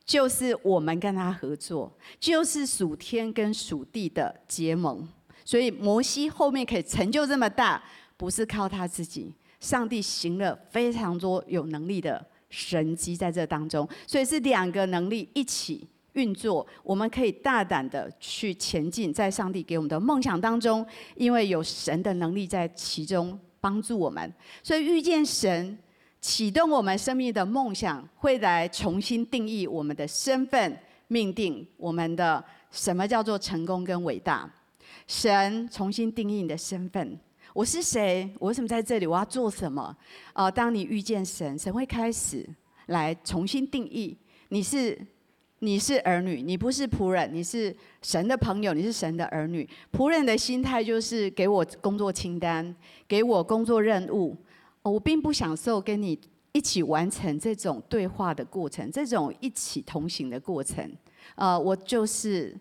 [0.05, 5.07] 就是我们跟他合作，就是属天跟属地的结盟。
[5.44, 7.83] 所以摩西后面可以成就这么大，
[8.16, 12.27] 不是靠他自己，上帝行了非常多有能力的。
[12.51, 20.83] 神迹在这当中，所以是两个能力一起运作，我们可以大胆的去前进，在上帝给我们的梦想当中，
[21.14, 25.78] 因为有神的能力在其中帮助我们，所以遇见神，
[26.22, 30.74] 启动我们生命的梦想，会来重新定义我们的身份、
[31.09, 34.50] 命定我们的什么叫做成功跟伟大。
[35.07, 37.20] 神重新定义你的身份。
[37.52, 38.31] 我是谁？
[38.38, 39.07] 我为什么在这里？
[39.07, 39.94] 我要做什么？
[40.33, 42.48] 呃，当你遇见神，神会开始
[42.87, 44.16] 来重新定义
[44.48, 44.98] 你是
[45.61, 49.68] 你是儿女，你不是仆人，你是神的朋友，你是神的儿女。
[49.92, 52.75] 仆人的心态就是给我工作清单，
[53.07, 54.37] 给我工作任务。
[54.83, 56.18] 我并不享受跟你
[56.53, 60.90] 一起完成这种对话的过程，这种一起同行的过程。
[61.35, 62.57] 呃，我就是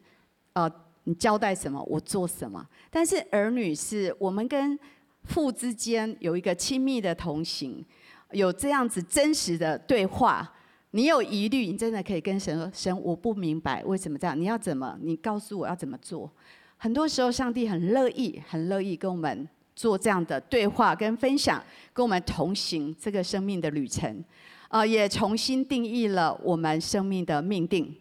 [0.54, 0.72] 呃。
[1.10, 2.68] 你交代什么，我做什么。
[2.90, 4.78] 但是儿女是我们跟
[5.24, 7.82] 父之间有一个亲密的同行，
[8.32, 10.54] 有这样子真实的对话。
[10.92, 14.98] 你有疑虑，你真的可以跟神说：“神，我不明白为什么这样，你要怎么？
[15.02, 16.32] 你告诉我要怎么做。”
[16.78, 24.24] 很多时候，上帝很乐意、很乐意跟我们做这样的对话跟分享，跟我们同行这个生命的旅程。
[24.70, 27.96] 啊，也重新定义了我们生命的命定。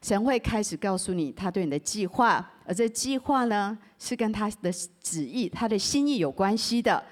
[0.00, 7.02] 神会开始告诉你他对你的计划，而这计划呢，是跟他的旨意、他的心意有关系的。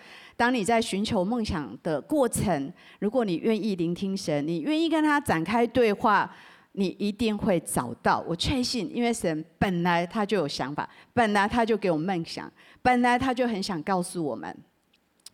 [0.40, 6.34] 当你在寻求梦想的过程，如果你愿意聆听神，你愿意跟他展开对话，
[6.72, 8.24] 你一定会找到。
[8.26, 12.50] 我确信，因为神本来他就有想法，本来他就给我们梦想，
[12.80, 14.56] 本来他就很想告诉我们，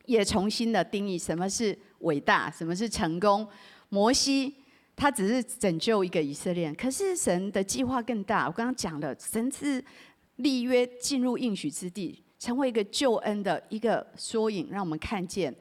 [0.06, 3.46] 也重新的定义什么是伟大，什么是成功。
[3.90, 4.52] 摩西。
[4.96, 8.46] 他只是拯救一个以色列，可是神的计划更大。
[8.46, 9.84] 我刚刚讲了，神是
[10.36, 15.52] 立约进入应许之地，成为一个救恩的一个缩影，让我们看见。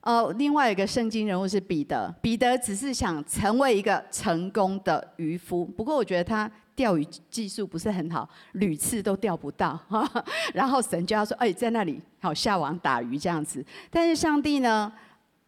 [0.00, 9.78] 呃，另外一个圣经人物是彼得，彼得只是想成为一个成功的渔夫，不过我觉得他钓鱼技术不是很好，屡次都钓不到。
[10.54, 14.90] 然后神就要说：“哎，在那里好下网打鱼这样子。”但是上帝呢？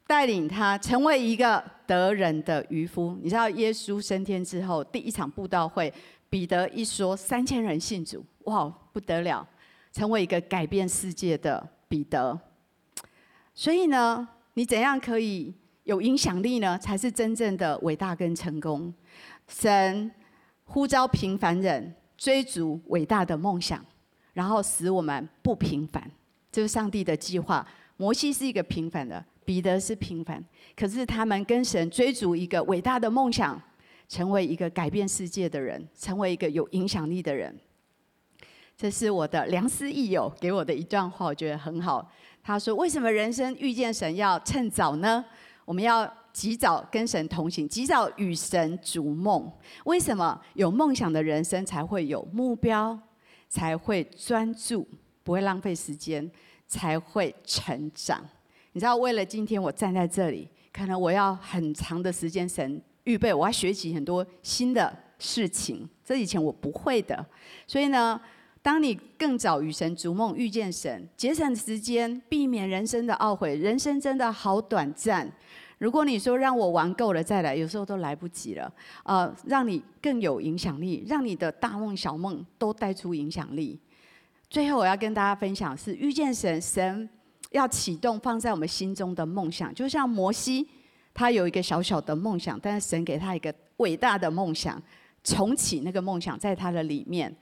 [0.06, 3.18] 带领他成为一个得人的渔夫。
[3.22, 5.90] 你知道，耶稣升天之后，第一场布道会，
[6.28, 9.48] 彼得一说，三千人信主，哇，不得了，
[9.94, 12.38] 成为一个改变世界的彼得。
[13.54, 15.54] 所以呢，你怎样可以
[15.84, 16.76] 有影响力呢？
[16.76, 18.92] 才是真正的伟大跟成功。
[19.46, 20.10] 神
[20.64, 23.82] 呼召平凡人追逐伟大的梦想，
[24.32, 26.10] 然后使我们不平凡，
[26.50, 27.64] 这是上帝的计划。
[27.96, 29.24] 摩西是一个平凡的。
[29.46, 30.42] 彼得是平凡，
[30.74, 33.60] 可是他们跟神追逐一个伟大的梦想，
[34.08, 37.54] 成为一个改变世界的人，成为一个有影响力的人。
[38.76, 42.10] 这是我的良师益友给我的一段话，我觉得很好。
[42.42, 45.24] 他说：“为什么人生遇见神要趁早呢？
[45.64, 49.50] 我们要及早跟神同行，及早与神逐梦。
[49.84, 52.98] 为什么有梦想的人生才会有目标，
[53.48, 54.86] 才会专注，
[55.22, 56.28] 不会浪费时间，
[56.66, 58.20] 才会成长。”
[58.72, 67.24] 你知道，为了今天我站在这里，可能我要很长的时间，神预备，我要学习很多新的事情，这以前我不会的。
[67.66, 68.20] 所以呢，
[68.64, 75.30] 当你更早与神逐梦，遇见神，节省时间，避免人生的懊悔，人生真的好短暂。
[75.76, 78.72] 如果你说让我玩够了再来，有时候都来不及了。
[79.02, 83.78] 呃，让你更有影响力，让你的大梦小梦都带出影响力。
[84.48, 87.06] 最后我要跟大家分享是遇见神，神。
[87.50, 90.66] 要启动放在我们心中的梦想，就像摩西，
[91.12, 94.82] 他有一个小小的梦想，但是神给他一个伟大的梦想，
[95.22, 97.36] 重启那个梦想在他的里面。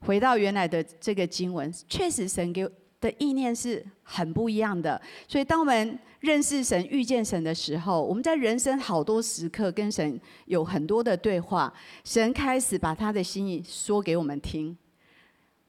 [0.00, 2.68] 回到原来的这个经文，确实神给
[3.00, 5.00] 的意念是很不一样的。
[5.26, 11.72] 所以当我们认识神、遇见神的时候，我们在人生好多时刻跟神有很多的对话，
[12.04, 14.76] 神开始把他的心意说给我们听。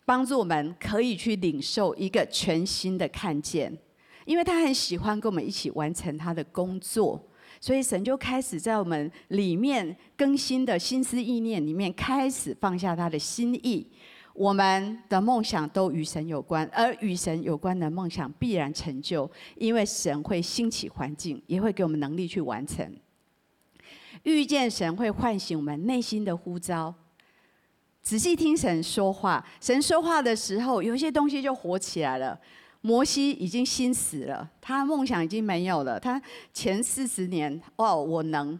[0.05, 3.71] 帮助我们可以去领受一个全新的看见，
[4.25, 7.23] 因为他很喜欢跟我们一起完成他的工作，
[7.61, 13.85] 所以神就开始在我们里面更新的心思意念里面开始放下他的心意。
[14.39, 22.89] 我们的梦想都与神有关，而与神有关的梦想必然成就，因为神会兴起环境，也会给我们能力去完成。
[24.23, 26.95] 遇见神会唤醒我们内心的呼召，
[28.01, 29.45] 仔细听神说话。
[29.59, 32.39] 神说话的时候，有些东西就活起来了。
[32.79, 35.99] 摩西已经心死了，他梦想已经没有了。
[35.99, 36.21] 他
[36.53, 38.57] 前四十年，哦，我能。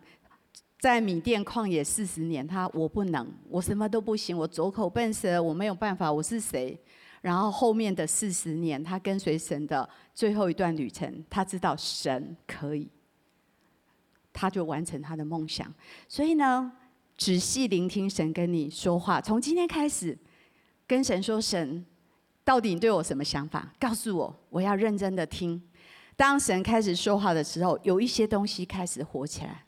[0.79, 6.79] 在米甸旷野四十年，他我不能，我什么都不行，我走口笨舌，我没有办法，我是谁？
[7.21, 12.87] 然后后面的四十年，他跟随神的最后一段旅程，他知道神可以，
[14.31, 15.71] 他就完成他的梦想。
[16.07, 16.71] 所以呢，
[17.17, 20.17] 仔细聆听神跟你说话，从今天开始，
[20.87, 21.85] 跟神说：神，
[22.45, 23.73] 到底你对我什么想法？
[23.77, 25.61] 告诉我，我要认真的听。
[26.15, 29.65] 当神开始说话的时候，有一些东西开始活起来。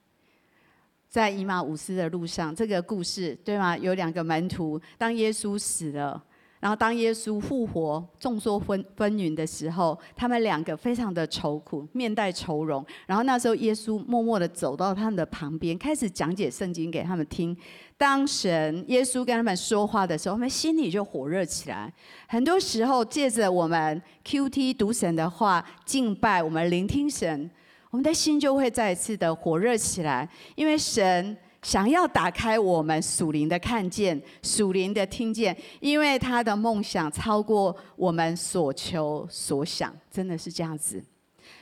[1.11, 3.77] 在以马忤斯的路上，这个故事对吗？
[3.77, 6.23] 有两个门徒，当耶稣死了，
[6.61, 12.85] 然后当耶稣复活、众说纷纷纭的时候，他们两个非常的愁苦，面带愁容。
[13.05, 17.55] 然后那时候耶稣默默的走到他们的旁边，开始讲解圣经给他们听。
[17.97, 21.91] 当神耶稣跟他们说话的时候，他们心里就火热起来。
[22.29, 27.51] 很多时候借着我们 QT 读神的话、敬拜，我们聆听神。
[27.91, 41.03] 我们的心就会再一次的火热起来，因为神想要打开我们属灵的看见、属灵的听见，因为他的梦想超过我们所求所想，真的是这样子。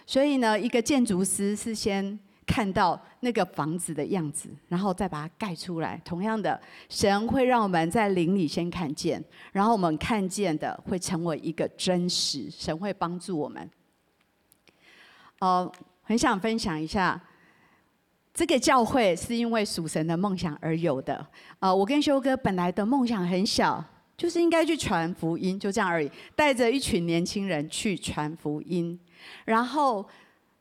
[0.06, 6.00] 所以呢，一个建筑师是先看到那个房子的样子，然后再把它盖出来。
[6.06, 12.52] 同样的，神会让我们在灵里先看见，然后我们看见的会成为一个真实。
[12.52, 13.68] 神会帮助我们。
[15.40, 15.72] 哦。
[16.10, 17.22] 很想分享一下，
[18.34, 21.24] 这个教会是因为属神的梦想而有的。
[21.60, 23.86] 啊，我跟修哥本来的梦想很小，
[24.18, 26.12] 就是应该去传福音，就这样而已。
[26.36, 29.00] 带着一群年轻人去传福音，
[29.46, 30.04] 然后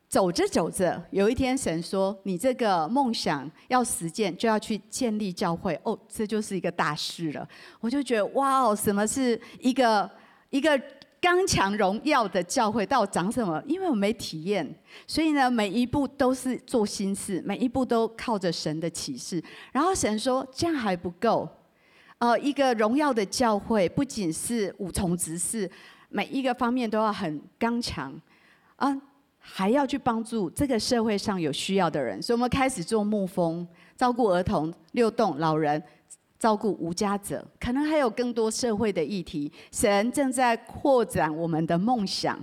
[0.07, 7.49] 走着走着，有一天神说：“你这个梦想要实践，就要去建立教会。”哦，这就是一个大事了。
[7.80, 10.11] 我就觉得哇哦，什么是一个
[10.51, 10.78] 一个？
[11.21, 13.61] 刚强荣耀的教会到底长什么？
[13.66, 14.73] 因为我没体验，
[15.07, 19.43] 所以呢，每一步都是做新事，每一步都靠着神的启示。
[19.73, 21.49] 然后神说这样还不够，
[22.19, 25.69] 呃，一个荣耀的教会不仅是五重职事，
[26.09, 28.14] 每一个方面都要很刚强
[28.77, 28.97] 啊，
[29.39, 32.23] 还要去帮助这个社会上有需要的人。
[32.23, 33.66] 所以我们开始做牧风，
[33.97, 35.83] 照顾儿童、六栋老人。
[36.39, 39.51] 照顾无家者，可能还有更多社会的议题。
[39.72, 42.39] 神正在扩展我们的梦想，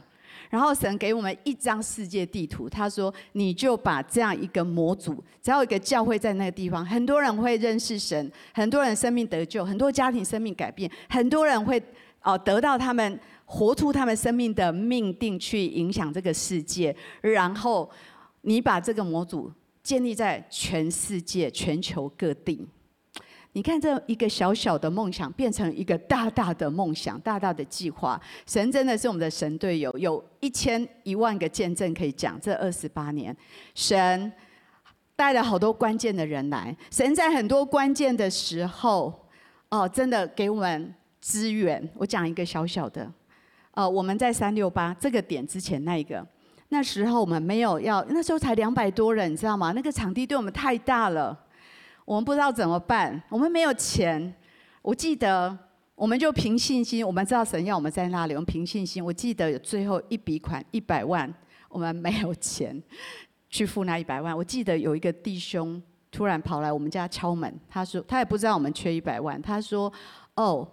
[0.50, 2.70] 然后神给我们一张世界地图。
[2.70, 11.82] 他说：“你就把这样一个模组，只要一个教会在那个地方，很多人会认识神，很多人生命得救，很多家庭生命改变，很多人会
[12.22, 16.94] 哦得到他们活出他们生命的命定，去影响这个世界。
[17.22, 17.90] 然后
[18.42, 19.50] 你把这个模组
[19.82, 22.68] 建立在全世界、全球各地。”
[23.56, 28.22] 你看，这一个小小的梦想变成一个大大的梦想，大大的计划。
[28.46, 32.38] 神真的是我们的神队友，有一千一万个见证可以讲。
[32.42, 33.34] 这二十八年，
[33.74, 34.30] 神
[35.16, 36.76] 带了好多关键的人来。
[36.92, 39.26] 神在很多关键的时候，
[39.70, 41.90] 哦，真的给我们资源。
[41.96, 43.10] 我讲一个小小的，
[43.72, 46.28] 哦，我们在三六八这个点之前那一个，
[46.68, 49.72] 那时候我们没有要，那时候才两百多人，你知道吗？
[49.72, 51.45] 那个场地对我们太大了。
[52.06, 54.34] 我们不知道怎么办，我们没有钱。
[54.84, 55.58] 我记得，
[55.96, 59.04] 我们就凭信心，我们知道神要我们在那里，我们凭信心。
[59.04, 61.34] 我记得有最后一笔款一百万，
[61.68, 62.80] 我们没有钱
[63.50, 64.38] 去付那一百万。
[64.38, 65.82] 我记得有一个弟兄
[66.12, 69.92] 突然跑来我们家敲门，他说他也不知道我们缺一百万，他说
[70.36, 70.68] ：“哦，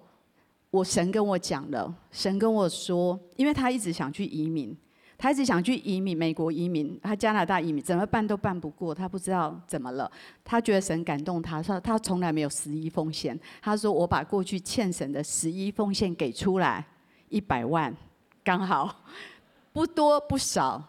[0.71, 4.77] 我神跟我讲了，神跟我说，因为他一直想去移民。”
[5.23, 10.11] 他一直想去移民，美国移民，他加拿大移民，怎么办都办不过，他不知道怎么了。
[10.43, 13.39] 他觉得神感动他，说他从来没有十一奉献。
[13.61, 16.85] 他说：“我把过去欠神的十一奉献给出来，
[17.29, 17.97] 一百万，
[18.43, 18.93] 刚好，
[19.73, 20.83] 不多不少，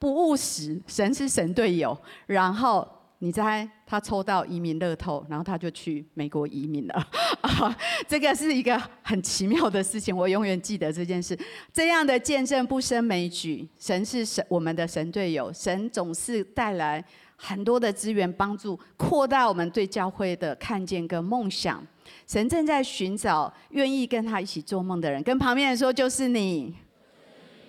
[0.00, 0.82] 不务实。
[0.88, 2.88] 神是神队友。”然后。
[3.18, 6.94] 你猜他抽到移民乐透，然后他就去美国移民了。
[7.40, 7.74] 啊，
[8.06, 11.38] 这个是一个很奇妙的事情，我永远记得这件事。
[11.72, 13.66] 这样的见证不胜枚举。
[13.78, 15.50] 神是神，我们的神队友。
[15.52, 17.02] 神总是带来
[17.36, 21.82] 很多的资源帮助，扩大我们对教会的看见跟梦想。
[22.26, 25.22] 神正在寻找愿意跟他一起做梦的人。
[25.22, 26.74] 跟旁边人说，就是你。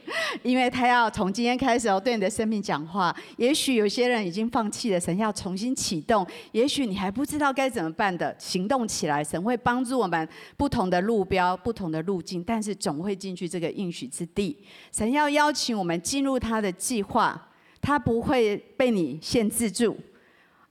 [0.42, 3.16] 因为他要从今天开始哦，对你的生命讲话。
[3.36, 6.26] 也许有些人已经放弃了，神要重新启动。
[6.52, 14.58] 也许你还不知道该怎么办的，行动起来，神会帮助我们不同的路标、不同的路径，但是总会进去这个应许之地。
[14.92, 17.50] 神要邀请我们进入他的计划，
[17.82, 19.98] 他不会被你限制住。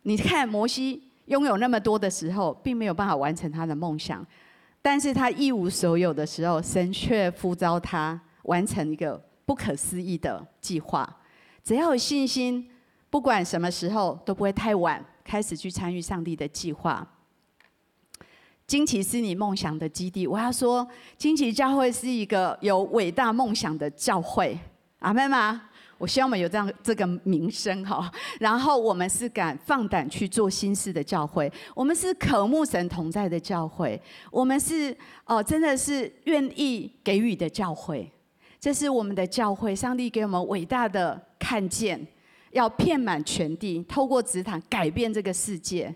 [0.03, 4.25] 你看摩西拥有那么多的时候，并没有办法完成他的梦想。
[4.81, 11.09] 但是他一无所有的时候，神却呼召他完成一个不可思议的计划。
[11.63, 12.69] 只要有信心，
[13.11, 17.07] 不管什么时候都不会太晚，开始去参与上帝的计划。
[18.67, 20.27] 惊奇是你梦想的基地。
[20.27, 20.87] 我要说，
[21.17, 24.59] 惊奇教会是一个有伟大梦想的教会。
[24.99, 25.63] 阿们吗？
[25.99, 33.99] 我希望我们有这样这个名声哈，然后我们是敢放胆去做心事的教会，我们是渴慕神同在的教会，
[34.31, 34.95] 我们是
[35.25, 38.13] 哦，真的是愿意给予的教会，
[38.59, 42.05] 这是我们的教会，上帝给我们伟大的看见，
[42.53, 45.95] 要遍满全地，透过职堂改变这个世界，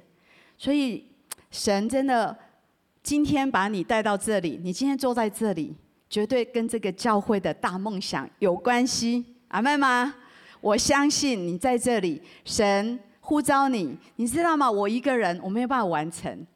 [0.57, 1.05] 所以
[1.51, 2.37] 神真的
[3.03, 5.75] 今天把你带到这里，你今天坐在这里，
[6.09, 9.25] 绝对跟这个教会的大梦想有关系。
[9.49, 10.15] 阿妹吗？
[10.61, 14.71] 我相信你在这里，神呼召你，你知道吗？
[14.71, 16.47] 我一个人我没有办法完成，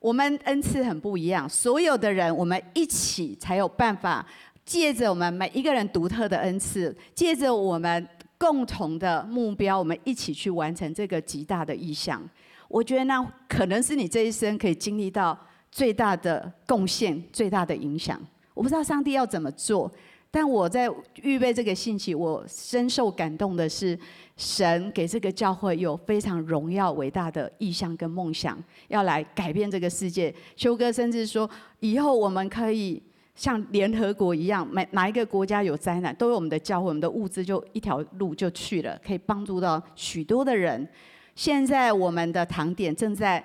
[0.00, 4.26] 我们恩赐很不一样，所有的人我们一起才有办法，
[4.64, 8.08] 借着我们每一个人独特的恩赐，借着我们
[8.38, 12.22] 共同的目标，我们一起去完成这个极大的意向。
[12.68, 15.38] 我觉得那可能是你这一生可以经历到
[15.70, 18.20] 最大的贡献、最大的影响。
[18.54, 19.90] 我不知道上帝要怎么做。
[20.34, 23.98] 但我在预备这个信息，我深受感动的是，
[24.34, 28.58] 神给这个教会有非常荣耀伟大的意向跟梦想，
[28.88, 30.34] 要来改变这个世界。
[30.56, 31.48] 修哥甚至说，
[31.80, 33.02] 以后我们可以
[33.34, 40.88] 像联合国一样，每哪一个国家有灾难，都有我们的教会，我们的物资就一条路就去了，可以帮助到许多的人。
[41.34, 43.44] 现在我们的堂点正在。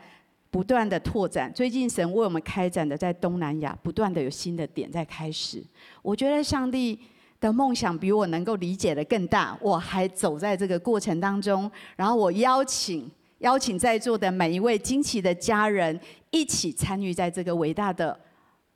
[0.50, 5.62] 不断的拓展，最近神为我们开展的在东南亚，不断的有新的点在开始。
[6.02, 6.98] 我觉得上帝
[7.42, 11.70] 的梦想比我能够理解的更大，我还走在这个过程当中。
[11.98, 16.00] 然后我邀请邀请在座的每一位惊奇的家人
[16.32, 18.18] 一起参与在这个伟大的。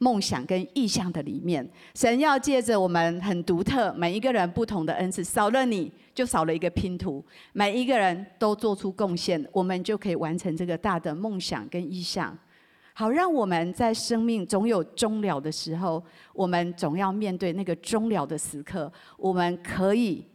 [0.03, 7.23] 梦想跟意向的里面，神要借着我们很独特，每一个人不同的恩赐，少了你就少了一个拼图。
[7.53, 12.35] 每一个人都做出贡献，我们就可以完成这个大的梦想跟意向。
[12.95, 20.25] 好，让我们在生命总有终了的时候，我们总要面对那个终了的时刻，我们可以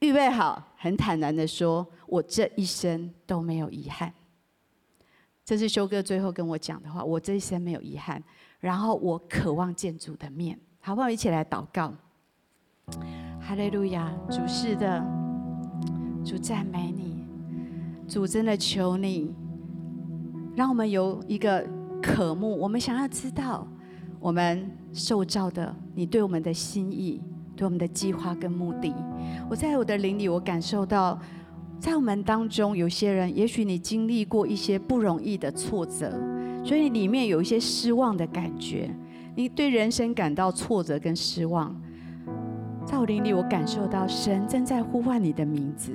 [0.00, 4.12] 预备好，很坦然的说，我这一生都没有遗憾。
[5.44, 8.20] 这是修哥最后跟我讲的话，我这一生没有遗憾。
[8.64, 11.10] 然后我渴望见主的面，好不好？
[11.10, 11.92] 一起来祷告。
[13.38, 15.04] 哈利路亚，主是的，
[16.24, 17.26] 主赞美你，
[18.08, 19.34] 主真的求你，
[20.56, 21.62] 让我们有一个
[22.02, 23.68] 渴慕，我们想要知道
[24.18, 27.20] 我们受造的你对我们的心意，
[27.54, 28.94] 对我们的计划跟目的。
[29.50, 31.20] 我在我的灵里，我感受到，
[31.78, 36.18] 在我们当中有些人，也许你经历过一些不容易的挫折。
[36.64, 38.90] 所以里面有一些失望的感觉，
[39.36, 41.78] 你对人生感到挫折跟失望。
[42.86, 45.92] 在我灵里，我感受到神正在呼唤你的名字，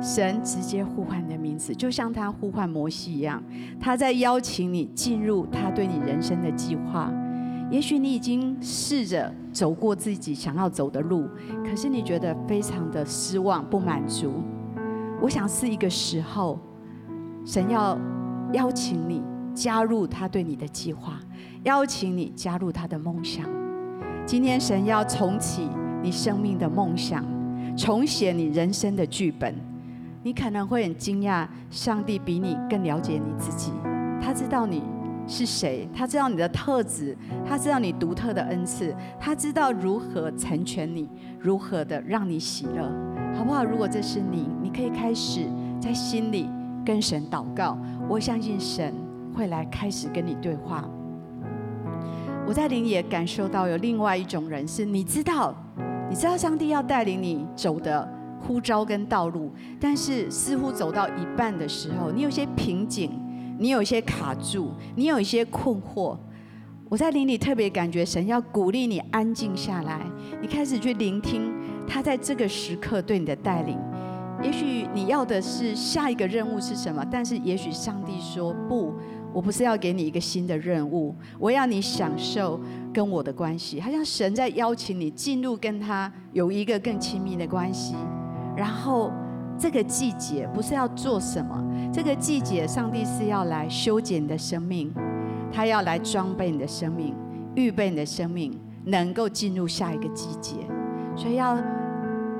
[0.00, 3.42] 神直接呼唤你的名字，就像他呼唤摩西一样，
[3.80, 7.12] 他在邀请你进入他对你人生的计划。
[7.70, 11.26] 也许你已经试着走过自己想要走的路，
[11.64, 14.32] 可是你觉得非常的失望、不满足。
[15.20, 16.56] 我想是一个时候，
[17.44, 17.98] 神要。
[18.54, 19.20] 邀请你
[19.52, 21.18] 加入他对你的计划，
[21.64, 23.44] 邀请你加入他的梦想。
[24.24, 25.68] 今天神要重启
[26.02, 27.24] 你生命的梦想，
[27.76, 29.54] 重写你人生的剧本。
[30.22, 33.72] 你可能会很惊讶，上帝比你更了解你自己，
[34.22, 34.82] 他知道你
[35.26, 41.08] 是谁，他知道你的特质，他知道你独特的恩赐，他知道如何成全你，
[41.40, 42.88] 如何的让你喜乐，
[43.36, 43.64] 好不好？
[43.64, 45.46] 如果这是你，你可以开始
[45.78, 46.48] 在心里
[46.86, 47.76] 跟神祷告。
[48.08, 48.94] 我相信神
[49.34, 50.88] 会来开始跟你对话。
[52.46, 55.54] 我在灵里也感受到有另外一种人，是你知道，
[56.10, 58.06] 你知道上帝要带领你走的
[58.38, 59.50] 呼召跟道路，
[59.80, 63.10] 但是似乎走到一半的时候，你有些瓶颈，
[63.58, 66.16] 你有一些卡住，你有一些困惑。
[66.90, 70.02] 我在灵里特别感觉神要鼓励你安静下来，
[70.42, 71.50] 你开始去聆听
[71.88, 73.78] 他在这个时刻对你的带领。
[74.44, 77.02] 也许你要的是下一个任务是什么？
[77.10, 78.92] 但是也许上帝说不，
[79.32, 82.60] 我不是要给你一个新的任务，我要你享受
[82.92, 87.94] 跟我的关系，好像神在邀请你进入跟他有一个更亲密的关系。
[88.54, 89.10] 然后
[89.58, 94.92] 这个季节不是要做什么，这个季节上帝是要来修剪你的生命，
[95.50, 97.14] 他要来装备你的生命，
[97.54, 98.52] 预备你的生命
[98.84, 100.56] 能够进入下一个季节，
[101.16, 101.56] 所以要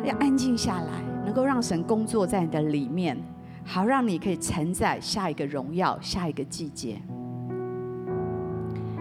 [0.05, 3.17] 要安静下来，能够让神工作在你的里面。
[3.65, 7.01] 好，让你可以承载下一个荣耀，下一个季节。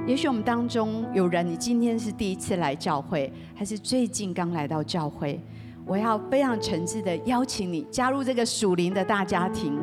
[0.08, 5.40] 也许我们当中有人，你今天是第一次来教会，还是最近刚来到教会？
[5.86, 9.78] 我要非常诚挚的邀请你加入这个属灵的大家庭，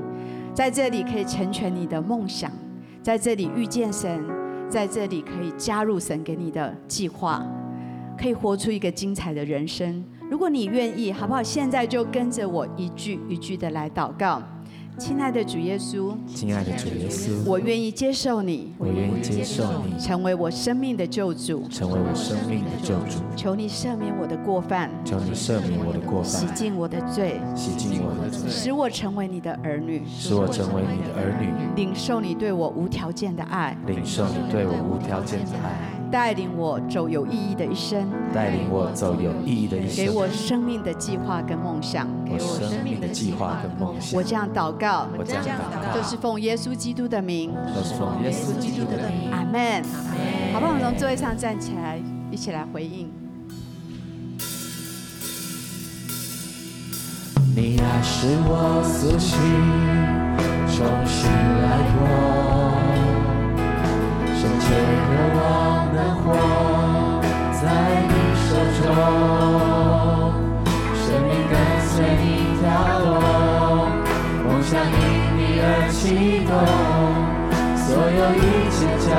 [0.54, 2.50] 在这里可以成全你的梦想，
[3.02, 4.24] 在这里遇见神，
[4.66, 7.46] 在这里可以加入神给你的计划，
[8.18, 10.02] 可以活出一个精彩的人生。
[10.30, 11.42] 如果你愿意，好不好？
[11.42, 14.40] 现在就跟着我一句一句的来祷告。
[14.96, 23.18] 亲爱的主耶稣，亲爱的主耶稣，我愿意接受你，我愿意接受你，成为我生命的救主，成为我生命的救主。
[23.34, 35.89] 求你赦免我的过犯，求你赦免我的过犯，洗净我的罪，洗净我的罪，使我成为你的儿女，使我成为你的儿女，领受你对我无条件的爱，领受你对我无条件的爱。
[36.10, 44.18] 带领我走有意义的一生，带领我走有意义的一生，给我生命的计划跟梦想，给我生命的计划跟梦想。
[44.18, 49.30] 我这样祷告，我这样祷告，都是奉耶稣基督的名，都是奉耶稣基督的名。
[49.30, 49.84] 阿门。
[50.52, 50.72] 好不好？
[50.72, 51.98] 我们从座位上站起来，
[52.30, 53.08] 一起来回应。
[57.54, 59.38] 你爱使我苏醒，
[60.66, 62.69] 重新来过。
[64.70, 65.42] 最难忘
[65.92, 66.22] 的火
[67.60, 67.62] 在
[68.06, 68.14] 你
[68.46, 68.48] 手
[68.78, 68.80] 中
[70.94, 71.52] 生命跟
[71.88, 71.90] 随
[72.22, 72.24] 你
[72.60, 72.62] 跳
[73.02, 73.10] 动
[74.46, 74.94] 梦想因
[75.36, 75.98] 你而激
[76.46, 76.52] 动
[77.74, 78.38] 所有一
[78.70, 79.10] 切将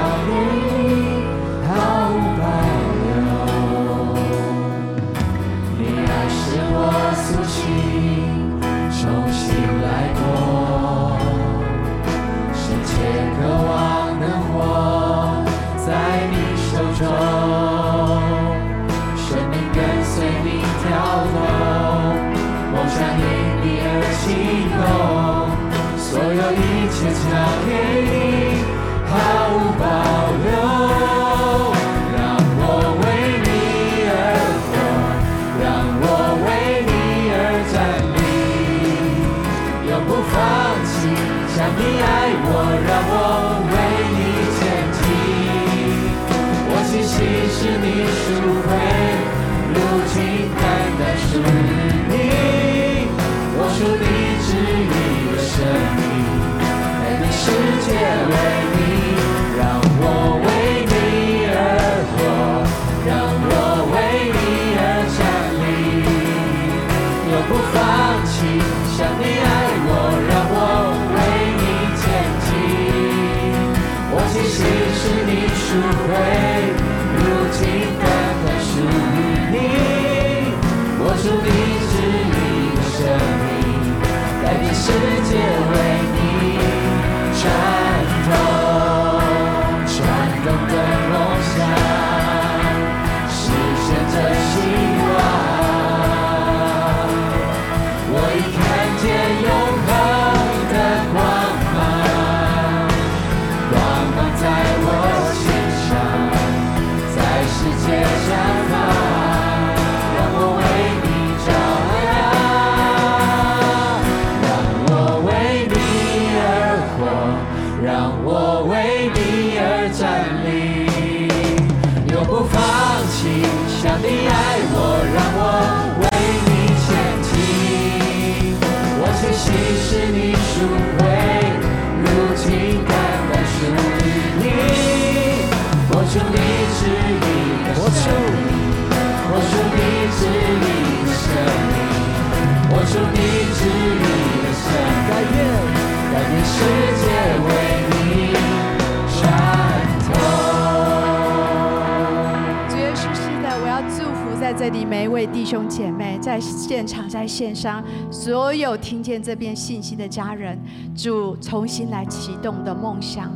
[155.01, 160.55] 每一位弟兄姐妹，在现场、在线上，所有听见这边信息的家人，
[160.95, 163.31] 主重新来启动的梦想，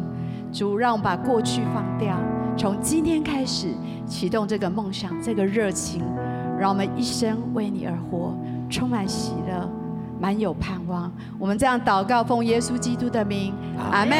[0.53, 2.15] 主让我们把过去放掉。
[2.55, 3.69] 从今天开始
[4.05, 6.03] 启动这个梦想，这个热情，
[6.59, 8.37] 让我们一生为你而活，
[8.69, 9.67] 充满喜乐，
[10.21, 11.11] 满有盼望。
[11.39, 13.51] 我们这样祷告，奉耶稣基督的名，
[13.91, 14.15] 阿门。